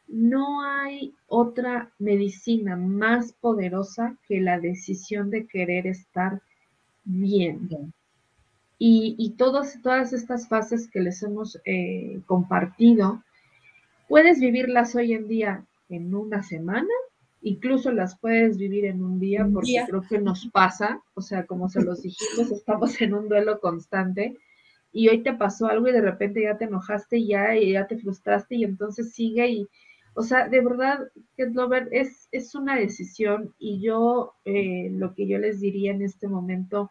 [0.07, 6.41] no hay otra medicina más poderosa que la decisión de querer estar
[7.03, 7.93] bien.
[8.79, 13.23] Y, todas, todas estas fases que les hemos eh, compartido,
[14.07, 16.87] Puedes vivirlas hoy en día en una semana,
[17.41, 21.69] incluso las puedes vivir en un día, porque creo que nos pasa, o sea, como
[21.69, 24.37] se los dijimos, estamos en un duelo constante
[24.97, 27.85] y hoy te pasó algo y de repente ya te enojaste y ya, y ya
[27.85, 29.67] te frustraste y entonces sigue y,
[30.15, 31.11] o sea, de verdad,
[31.91, 36.89] es, es una decisión y yo eh, lo que yo les diría en este momento,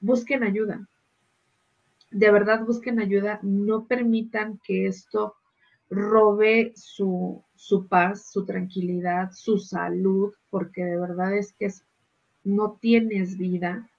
[0.00, 0.88] busquen ayuda.
[2.10, 3.38] De verdad, busquen ayuda.
[3.42, 5.34] No permitan que esto
[5.90, 7.44] robe su,
[7.90, 11.68] paz, su tranquilidad, su salud, porque de verdad es que
[12.44, 13.90] no tienes vida.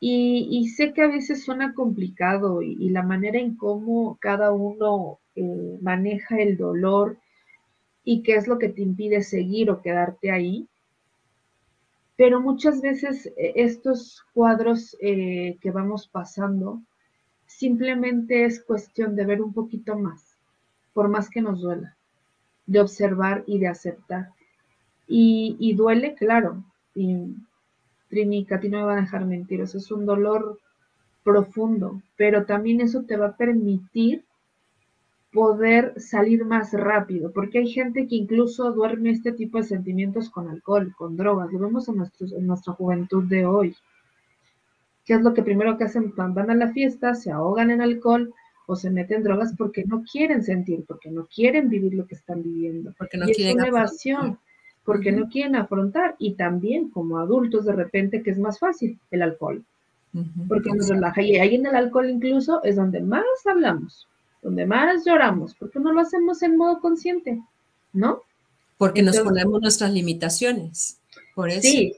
[0.00, 5.78] Y, sé que a veces suena complicado y, la manera en cómo cada uno eh,
[5.80, 7.18] maneja el dolor
[8.04, 10.68] y qué es lo que te impide seguir o quedarte ahí.
[12.16, 16.80] Pero muchas veces eh, estos cuadros eh, que vamos pasando
[17.46, 20.28] simplemente es cuestión de ver un poquito más
[20.98, 21.96] por más que nos duela,
[22.66, 24.32] de observar y de aceptar.
[25.06, 27.36] Y, duele, claro, y
[28.08, 30.58] Trini, Katy no me va a dejar mentir, es un dolor
[31.22, 34.24] profundo, pero también eso te va a permitir
[35.32, 40.48] poder salir más rápido, porque hay gente que incluso duerme este tipo de sentimientos con
[40.48, 43.76] alcohol, con drogas, lo vemos en, en nuestra juventud de hoy.
[45.04, 46.14] ¿Qué es lo que primero que hacen?
[46.16, 48.34] Van a la fiesta, se ahogan en alcohol,
[48.70, 52.42] o se meten drogas porque no quieren sentir, porque no quieren vivir lo que están
[52.42, 52.94] viviendo.
[52.98, 54.38] Porque no quieren es evasión,
[54.88, 56.16] porque no quieren afrontar.
[56.18, 59.62] Y también como adultos de repente que es más fácil el alcohol,
[60.48, 61.20] porque nos relaja.
[61.20, 64.08] Y ahí en el alcohol incluso es donde más hablamos,
[64.40, 67.38] donde más lloramos, porque no lo hacemos en modo consciente,
[67.92, 68.22] ¿no?
[68.78, 70.98] Porque nos ponemos nuestras limitaciones.
[71.34, 71.60] Por eso.
[71.60, 71.94] Sí,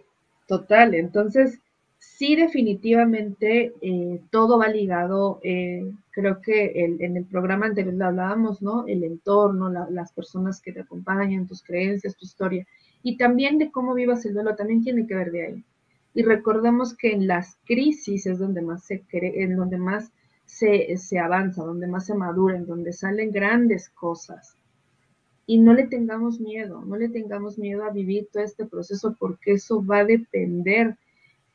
[0.49, 0.95] total.
[0.95, 1.61] Entonces,
[2.01, 5.38] sí, definitivamente eh, todo va ligado.
[5.45, 8.84] Eh, creo que en el programa anterior lo hablábamos, ¿no?
[8.88, 12.66] El entorno, las personas que te acompañan, tus creencias, tu historia.
[13.03, 15.64] Y también de cómo vivas el duelo, también tiene que ver de ahí.
[16.14, 20.12] Y recordemos que en las crisis es donde más se cree, en donde más
[20.44, 24.57] se, se avanza, donde más se madura, en donde salen grandes cosas.
[25.46, 29.53] Y no le tengamos miedo, no le tengamos miedo a vivir todo este proceso porque
[29.53, 30.96] eso va a depender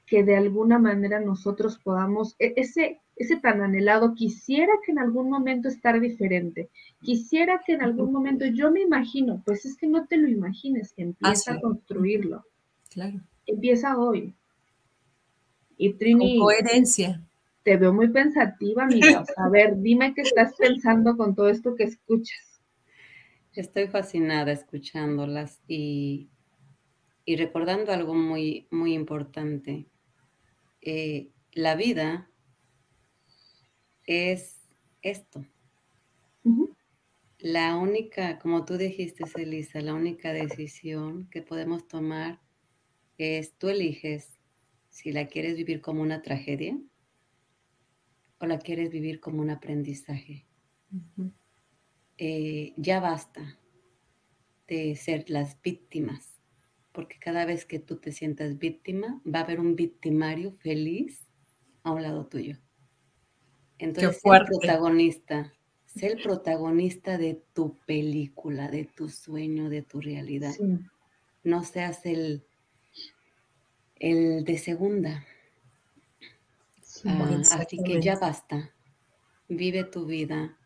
[0.05, 5.29] que de alguna manera nosotros podamos, e, ese, ese tan anhelado, quisiera que en algún
[5.29, 6.69] momento estar diferente,
[7.01, 10.93] quisiera que en algún momento, yo me imagino, pues es que no te lo imagines,
[10.97, 12.45] empieza a construirlo.
[12.91, 13.19] Claro.
[13.45, 14.35] Empieza hoy.
[15.77, 16.39] Y Trini.
[16.39, 17.21] coherencia.
[17.63, 19.25] Te veo muy pensativa, amiga.
[19.37, 22.61] a ver, dime qué estás pensando con todo esto que escuchas.
[23.53, 26.29] Estoy fascinada escuchándolas y,
[27.25, 29.87] y recordando algo muy, muy importante.
[30.87, 32.29] Eh, la vida
[34.05, 34.61] es
[35.01, 35.43] esto.
[37.39, 42.39] La única, como tú dijiste, Elisa, la única decisión que podemos tomar
[43.17, 44.39] es tú eliges
[44.89, 46.79] si la quieres vivir como una tragedia
[48.39, 50.45] o la quieres vivir como un aprendizaje.
[52.17, 53.59] Eh, ya basta
[54.67, 56.34] de ser las víctimas
[56.95, 61.27] porque cada vez que tú te sientas víctima, va a haber un victimario feliz
[61.83, 62.57] a un lado tuyo.
[63.77, 65.53] Entonces, sé el protagonista,
[65.85, 70.55] sé el protagonista de tu película, de tu sueño, de tu realidad.
[71.43, 72.45] No seas el,
[73.97, 75.25] el de segunda.
[77.03, 78.73] Ah, así que ya basta.
[79.49, 80.57] Vive tu vida,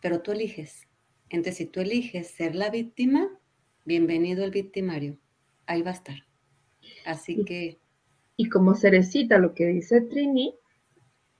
[0.00, 0.86] pero tú eliges.
[1.30, 3.28] Entonces, si tú eliges ser la víctima,
[3.84, 5.18] bienvenido el victimario.
[5.66, 6.16] Ahí va a estar.
[7.04, 7.78] Así que...
[8.38, 10.54] Y como cerecita lo que dice Trini,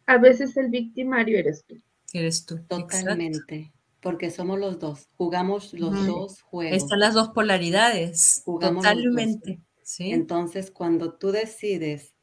[0.07, 1.77] a veces el victimario eres tú.
[2.13, 2.59] Eres tú.
[2.69, 3.73] Totalmente.
[4.01, 5.09] Porque somos los dos.
[5.17, 6.77] Jugamos los dos juegos.
[6.77, 8.43] Están las dos polaridades.
[8.45, 9.61] Jugamos Totalmente.
[9.83, 10.11] ¿Sí?
[10.11, 12.15] Entonces, cuando tú decides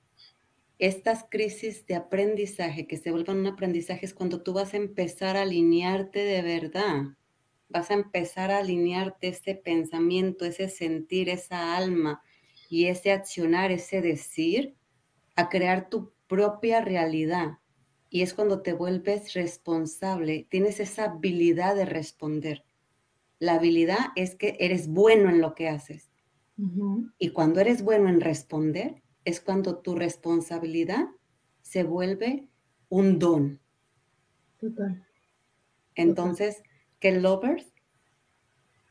[0.79, 5.37] estas crisis de aprendizaje que se vuelvan un aprendizaje es cuando tú vas a empezar
[5.37, 7.03] a alinearte de verdad.
[7.73, 12.21] Vas a empezar a alinearte ese pensamiento, ese sentir, esa alma
[12.69, 14.75] y ese accionar, ese decir,
[15.35, 17.57] a crear tu propia realidad.
[18.11, 22.63] Y es cuando te vuelves responsable, tienes esa habilidad de responder.
[23.39, 26.11] La habilidad es que eres bueno en lo que haces.
[27.17, 31.07] Y cuando eres bueno en responder, es cuando tu responsabilidad
[31.63, 32.47] se vuelve
[32.89, 33.59] un don.
[34.59, 35.03] Total.
[35.95, 36.61] Entonces,
[37.03, 37.65] que lovers,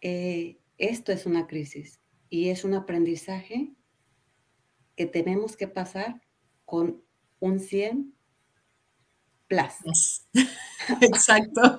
[0.02, 1.98] eh, esto es una crisis
[2.28, 3.72] y es un aprendizaje
[4.96, 6.20] que tenemos que pasar
[6.66, 7.02] con
[7.40, 8.14] un 100
[9.48, 10.28] plus.
[11.00, 11.78] Exacto.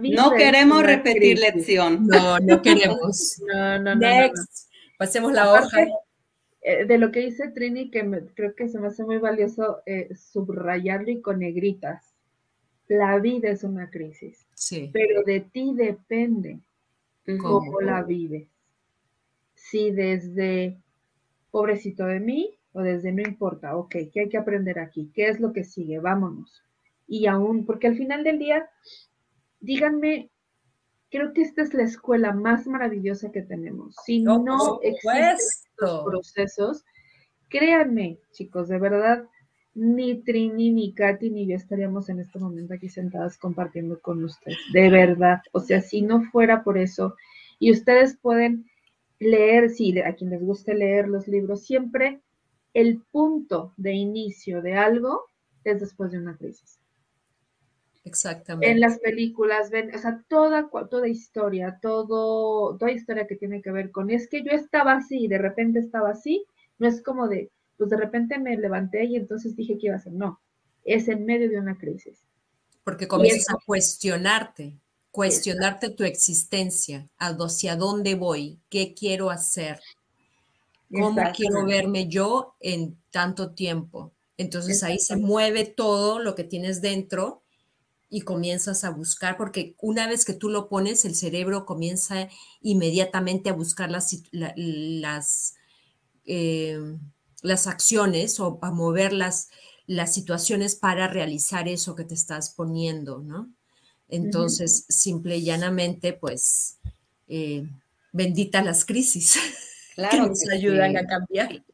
[0.00, 2.06] no queremos repetir lección.
[2.06, 3.42] No, no queremos.
[3.52, 4.70] no, no, Next.
[4.96, 5.86] Pasemos la hoja.
[6.60, 10.08] Eh, de lo que dice Trini, que creo que se me hace muy valioso eh,
[10.14, 12.15] subrayarlo y con negritas.
[12.88, 14.90] La vida es una crisis, sí.
[14.92, 16.60] pero de ti depende
[17.40, 18.48] cómo la vives.
[19.54, 20.78] Si desde
[21.50, 25.10] pobrecito de mí o desde no importa, ok, ¿qué hay que aprender aquí?
[25.14, 25.98] ¿Qué es lo que sigue?
[25.98, 26.62] Vámonos.
[27.08, 28.68] Y aún, porque al final del día,
[29.60, 30.30] díganme
[31.10, 33.94] creo que esta es la escuela más maravillosa que tenemos.
[34.04, 35.36] Si no, no existen
[35.78, 36.84] los procesos,
[37.48, 39.24] créanme, chicos, de verdad,
[39.76, 44.58] ni Trini, ni Katy, ni yo estaríamos en este momento aquí sentadas compartiendo con ustedes.
[44.72, 45.42] De verdad.
[45.52, 47.14] O sea, si no fuera por eso,
[47.58, 48.64] y ustedes pueden
[49.18, 52.20] leer, si a quien les guste leer los libros, siempre
[52.72, 55.26] el punto de inicio de algo
[55.62, 56.80] es después de una crisis.
[58.04, 58.70] Exactamente.
[58.70, 63.72] En las películas, ven, o sea, toda, toda historia, todo, toda historia que tiene que
[63.72, 66.46] ver con, es que yo estaba así y de repente estaba así,
[66.78, 69.98] no es como de, pues de repente me levanté y entonces dije que iba a
[69.98, 70.40] hacer, no,
[70.84, 72.18] es en medio de una crisis.
[72.84, 74.78] Porque comienzas a cuestionarte,
[75.10, 79.80] cuestionarte tu existencia, hacia dónde voy, qué quiero hacer,
[80.90, 84.12] cómo quiero verme yo en tanto tiempo.
[84.38, 87.42] Entonces ahí se mueve todo lo que tienes dentro
[88.08, 92.28] y comienzas a buscar, porque una vez que tú lo pones, el cerebro comienza
[92.60, 95.54] inmediatamente a buscar las, las,
[96.24, 96.78] eh,
[97.42, 99.50] las acciones o a mover las,
[99.86, 103.52] las situaciones para realizar eso que te estás poniendo, ¿no?
[104.08, 106.78] Entonces, simple y llanamente, pues,
[107.28, 107.68] eh,
[108.12, 109.36] bendita las crisis
[109.94, 111.64] claro que nos ayudan a cambiar.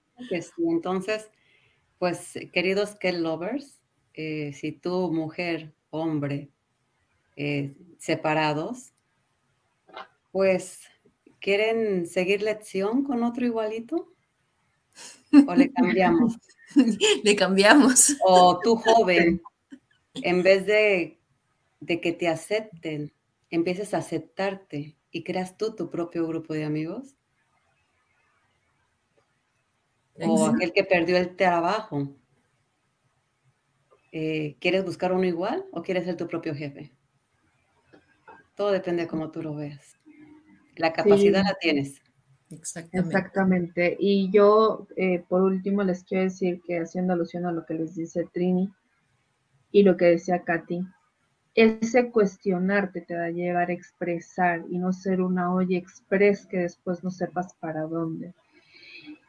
[0.59, 1.29] Entonces,
[1.99, 3.79] pues, queridos que lovers,
[4.15, 6.51] eh, si tú, mujer, hombre
[7.37, 8.93] eh, separados,
[10.33, 10.81] pues
[11.41, 14.13] quieren seguir lección con otro igualito
[15.47, 16.37] o le cambiamos.
[17.25, 18.17] le cambiamos.
[18.25, 19.43] O tú joven,
[20.15, 21.21] en vez de,
[21.81, 23.13] de que te acepten,
[23.51, 27.17] empieces a aceptarte y creas tú tu propio grupo de amigos.
[30.19, 32.15] O aquel que perdió el trabajo
[34.15, 36.93] eh, ¿quieres buscar uno igual o quieres ser tu propio jefe?
[38.55, 39.99] Todo depende de cómo tú lo veas.
[40.77, 42.02] La capacidad la tienes.
[42.53, 43.97] Exactamente.
[43.99, 47.95] Y yo, eh, por último, les quiero decir que haciendo alusión a lo que les
[47.95, 48.73] dice Trini
[49.71, 50.85] y lo que decía Katy,
[51.55, 56.59] ese cuestionarte te va a llevar a expresar y no ser una olla express que
[56.59, 58.33] después no sepas para dónde.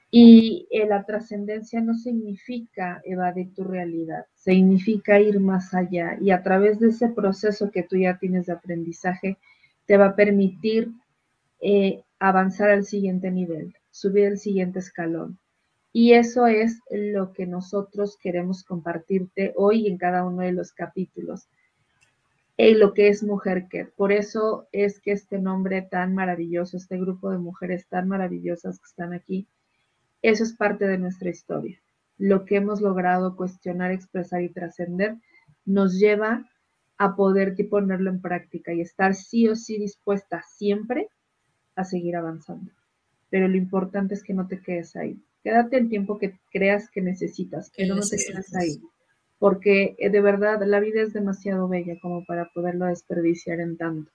[0.10, 6.18] Y eh, la trascendencia no significa evadir tu realidad, significa ir más allá.
[6.22, 9.38] Y a través de ese proceso que tú ya tienes de aprendizaje,
[9.86, 10.92] te va a permitir
[11.60, 15.40] eh, avanzar al siguiente nivel, subir el siguiente escalón.
[15.92, 21.50] Y eso es lo que nosotros queremos compartirte hoy en cada uno de los capítulos.
[22.56, 26.98] Y lo que es Mujer que Por eso es que este nombre tan maravilloso, este
[26.98, 29.50] grupo de mujeres tan maravillosas que están aquí,
[30.22, 31.78] eso es parte de nuestra historia.
[32.18, 35.18] Lo que hemos logrado cuestionar, expresar y trascender
[35.66, 36.50] nos lleva
[36.98, 41.10] a poder ponerlo en práctica y estar sí o sí dispuesta siempre
[41.76, 42.72] a seguir avanzando.
[43.30, 47.02] Pero lo importante es que no te quedes ahí, quédate el tiempo que creas que
[47.02, 48.82] necesitas, pero no te quedes ahí.
[49.40, 54.12] Porque eh, de verdad la vida es demasiado bella como para poderlo desperdiciar en tanto.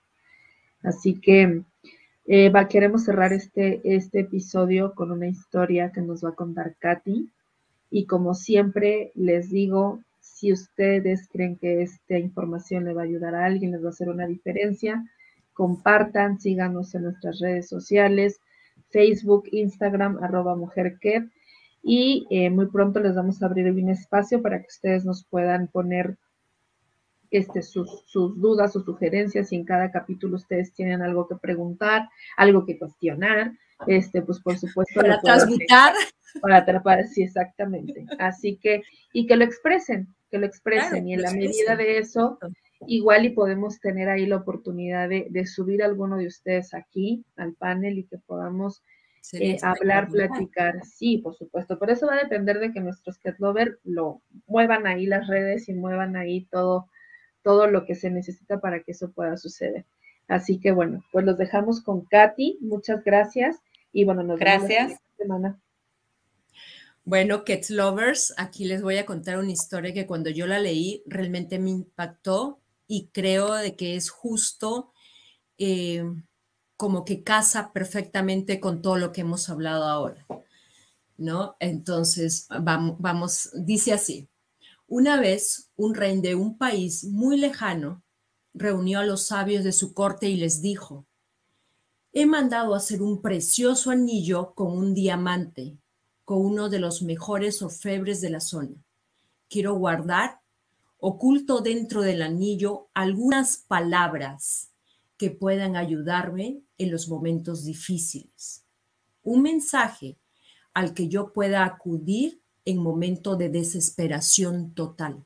[0.82, 1.62] Así que
[2.26, 6.76] eh, va, queremos cerrar este, este episodio con una historia que nos va a contar
[6.78, 7.30] Katy.
[7.90, 13.34] Y como siempre les digo, si ustedes creen que esta información le va a ayudar
[13.34, 15.04] a alguien, les va a hacer una diferencia,
[15.58, 18.40] compartan, síganos en nuestras redes sociales,
[18.90, 21.24] Facebook, Instagram, arroba mujerket.
[21.82, 25.66] Y eh, muy pronto les vamos a abrir un espacio para que ustedes nos puedan
[25.66, 26.16] poner
[27.32, 29.48] este, sus, dudas o sugerencias.
[29.48, 33.50] Si en cada capítulo ustedes tienen algo que preguntar, algo que cuestionar,
[33.88, 35.00] este, pues por supuesto.
[35.00, 35.92] Para transmutar.
[36.40, 38.06] Para atrapar, sí, exactamente.
[38.20, 38.82] Así que,
[39.12, 41.08] y que lo expresen, que lo expresen.
[41.08, 42.38] y en la medida de eso,
[42.86, 47.54] igual y podemos tener ahí la oportunidad de, subir a alguno de ustedes aquí al
[47.54, 48.82] panel y que podamos
[49.32, 50.84] eh, hablar, platicar.
[50.84, 51.78] Sí, por supuesto.
[51.78, 55.68] Por eso va a depender de que nuestros cat lover lo muevan ahí las redes
[55.68, 56.88] y muevan ahí todo,
[57.42, 59.84] todo lo que se necesita para que eso pueda suceder.
[60.28, 62.58] Así que bueno, pues los dejamos con Katy.
[62.60, 63.56] Muchas gracias.
[63.92, 65.58] Y bueno, nos vemos la semana.
[67.04, 71.02] Bueno, Cat Lovers, aquí les voy a contar una historia que cuando yo la leí
[71.06, 74.92] realmente me impactó y creo de que es justo
[75.58, 76.02] eh,
[76.76, 80.26] como que casa perfectamente con todo lo que hemos hablado ahora,
[81.16, 81.56] ¿no?
[81.60, 84.28] Entonces, vamos, vamos, dice así,
[84.88, 88.02] una vez un rey de un país muy lejano
[88.54, 91.06] reunió a los sabios de su corte y les dijo,
[92.12, 95.78] he mandado hacer un precioso anillo con un diamante
[96.28, 98.76] con uno de los mejores orfebres de la zona.
[99.48, 100.42] Quiero guardar,
[100.98, 104.70] oculto dentro del anillo, algunas palabras
[105.16, 108.64] que puedan ayudarme en los momentos difíciles.
[109.22, 110.16] Un mensaje
[110.74, 115.24] al que yo pueda acudir en momento de desesperación total.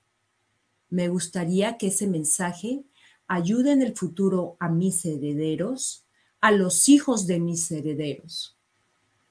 [0.89, 2.85] Me gustaría que ese mensaje
[3.27, 6.05] ayude en el futuro a mis herederos,
[6.41, 8.57] a los hijos de mis herederos.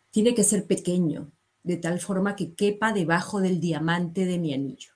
[0.09, 1.31] Tiene que ser pequeño,
[1.63, 4.93] de tal forma que quepa debajo del diamante de mi anillo.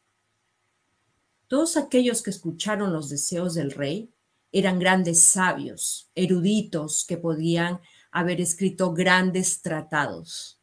[1.47, 4.09] Todos aquellos que escucharon los deseos del rey
[4.51, 7.81] eran grandes sabios, eruditos que podían
[8.11, 10.59] haber escrito grandes tratados.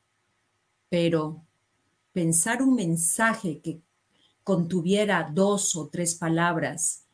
[0.89, 1.45] Pero
[2.13, 3.81] pensar un mensaje que
[4.43, 7.05] contuviera dos o tres palabras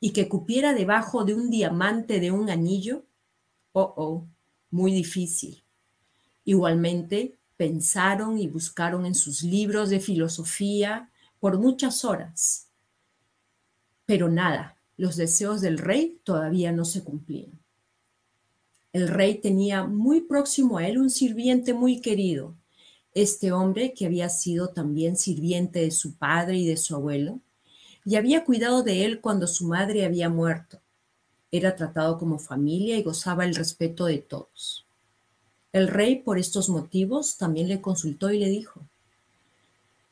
[0.00, 3.04] y que cupiera debajo de un diamante de un anillo,
[3.72, 4.26] oh, oh,
[4.70, 5.62] muy difícil.
[6.44, 12.69] Igualmente, pensaron y buscaron en sus libros de filosofía por muchas horas.
[14.10, 17.52] Pero nada, los deseos del rey todavía no se cumplían.
[18.92, 22.56] El rey tenía muy próximo a él un sirviente muy querido,
[23.14, 27.38] este hombre que había sido también sirviente de su padre y de su abuelo,
[28.04, 30.80] y había cuidado de él cuando su madre había muerto.
[31.52, 34.86] Era tratado como familia y gozaba el respeto de todos.
[35.72, 38.80] El rey, por estos motivos, también le consultó y le dijo,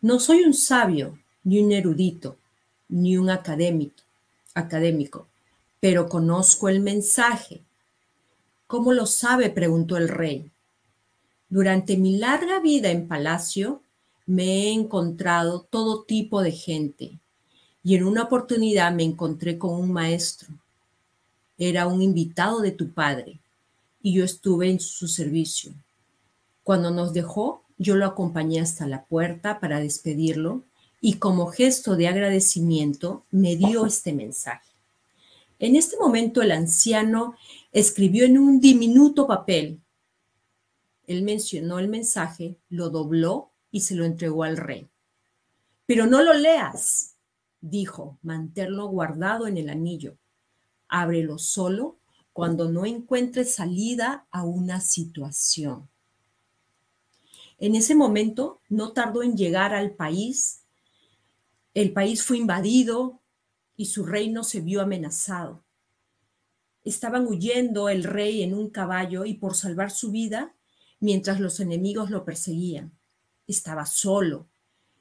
[0.00, 2.37] no soy un sabio, ni un erudito,
[2.88, 4.02] ni un académico,
[4.54, 5.26] académico,
[5.80, 7.62] pero conozco el mensaje.
[8.66, 9.50] ¿Cómo lo sabe?
[9.50, 10.50] preguntó el rey.
[11.48, 13.82] Durante mi larga vida en palacio
[14.26, 17.18] me he encontrado todo tipo de gente
[17.82, 20.48] y en una oportunidad me encontré con un maestro.
[21.56, 23.40] Era un invitado de tu padre
[24.02, 25.72] y yo estuve en su servicio.
[26.62, 30.62] Cuando nos dejó, yo lo acompañé hasta la puerta para despedirlo
[31.00, 34.68] y como gesto de agradecimiento me dio este mensaje.
[35.58, 37.34] En este momento el anciano
[37.72, 39.80] escribió en un diminuto papel.
[41.06, 44.88] Él mencionó el mensaje, lo dobló y se lo entregó al rey.
[45.86, 47.14] Pero no lo leas,
[47.60, 50.16] dijo, manténlo guardado en el anillo.
[50.88, 51.96] Ábrelo solo
[52.32, 55.88] cuando no encuentre salida a una situación.
[57.58, 60.60] En ese momento no tardó en llegar al país.
[61.78, 63.22] El país fue invadido
[63.76, 65.62] y su reino se vio amenazado.
[66.82, 70.56] Estaban huyendo el rey en un caballo y por salvar su vida,
[70.98, 72.98] mientras los enemigos lo perseguían.
[73.46, 74.48] Estaba solo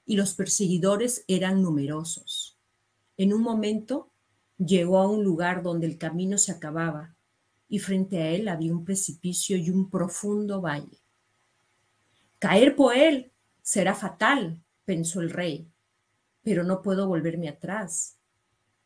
[0.05, 2.59] y los perseguidores eran numerosos.
[3.17, 4.11] En un momento
[4.59, 7.15] llegó a un lugar donde el camino se acababa
[7.67, 11.01] y frente a él había un precipicio y un profundo valle.
[12.37, 13.31] Caer por él
[13.63, 15.71] será fatal, pensó el rey,
[16.47, 18.15] pero no puedo volverme atrás,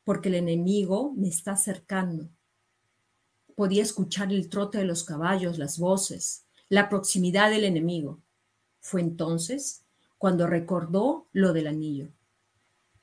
[0.03, 2.28] porque el enemigo me está acercando.
[3.53, 8.20] Podía escuchar el trote de los caballos, las voces, la proximidad del enemigo.
[8.80, 9.84] Fue entonces
[10.18, 12.07] cuando recordó lo del anillo.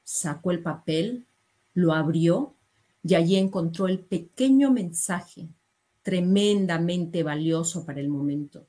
[0.03, 1.29] Sacó el papel,
[1.73, 2.57] lo abrió
[3.05, 5.51] y allí encontró el pequeño mensaje
[6.03, 8.67] tremendamente valioso para el momento.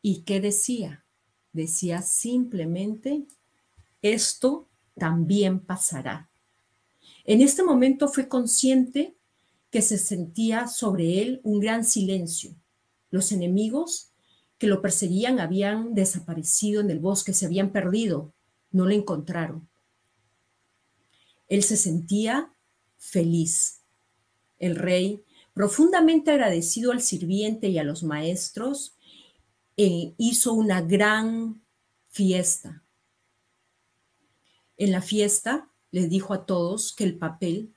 [0.00, 1.04] ¿Y qué decía?
[1.52, 3.26] Decía simplemente,
[4.02, 6.30] esto también pasará.
[7.24, 9.14] En este momento fue consciente
[9.70, 12.54] que se sentía sobre él un gran silencio.
[13.10, 14.10] Los enemigos
[14.58, 18.32] que lo perseguían habían desaparecido en el bosque, se habían perdido,
[18.72, 19.68] no lo encontraron.
[21.48, 22.52] Él se sentía
[22.98, 23.80] feliz.
[24.58, 25.24] El rey,
[25.54, 28.96] profundamente agradecido al sirviente y a los maestros,
[29.76, 31.62] eh, hizo una gran
[32.10, 32.82] fiesta.
[34.80, 37.74] En la fiesta le dijo a todos que el papel,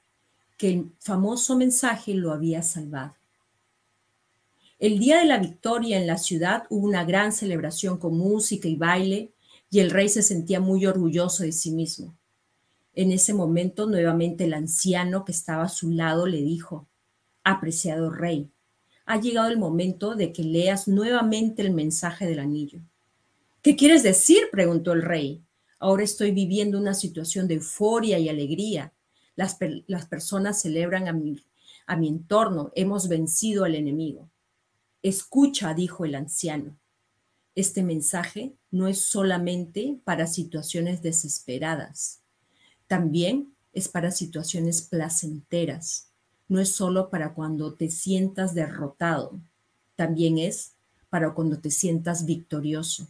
[0.57, 3.13] que el famoso mensaje lo había salvado.
[4.79, 8.77] El día de la victoria en la ciudad hubo una gran celebración con música y
[8.77, 9.33] baile
[9.69, 12.15] y el rey se sentía muy orgulloso de sí mismo.
[12.95, 16.87] En ese momento nuevamente el anciano que estaba a su lado le dijo,
[17.43, 18.49] apreciado rey,
[19.05, 22.79] ha llegado el momento de que leas nuevamente el mensaje del anillo.
[23.61, 24.43] ¿Qué quieres decir?
[24.53, 25.42] preguntó el rey.
[25.83, 28.93] Ahora estoy viviendo una situación de euforia y alegría.
[29.35, 29.55] Las,
[30.05, 31.21] personas celebran a
[31.87, 32.71] a mi entorno.
[32.73, 34.29] Hemos vencido al enemigo.
[35.01, 36.79] Escucha, dijo el anciano.
[37.53, 42.21] Este mensaje no es solamente para situaciones desesperadas.
[42.87, 46.13] También es para situaciones placenteras.
[46.47, 49.37] No es solo para cuando te sientas derrotado.
[49.97, 50.75] También es
[51.09, 53.09] para cuando te sientas victorioso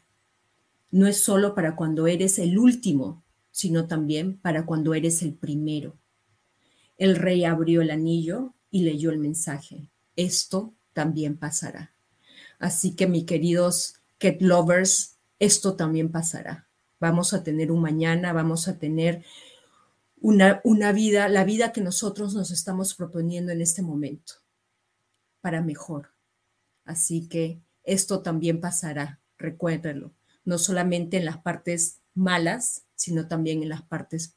[0.94, 5.98] no es solo para cuando eres el último, sino también para cuando eres el primero.
[6.98, 9.89] El rey abrió el anillo y leyó el mensaje.
[10.16, 11.96] Esto también pasará.
[12.60, 16.68] Así que, mis queridos cat lovers, esto también pasará.
[17.00, 19.26] Vamos a tener un mañana, vamos a tener
[20.22, 24.34] una, una vida, la vida que nosotros nos estamos proponiendo en este momento,
[25.41, 26.12] para mejor.
[26.86, 30.14] Así que esto también pasará, recuérdenlo
[30.46, 34.36] no solamente en las partes malas, sino también en las partes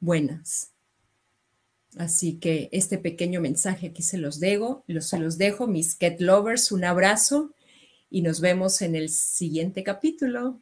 [0.00, 0.72] buenas.
[1.96, 6.70] Así que este pequeño mensaje aquí se los dejo, se los dejo, mis cat lovers,
[6.70, 7.54] un abrazo
[8.08, 10.60] y nos vemos en el siguiente capítulo.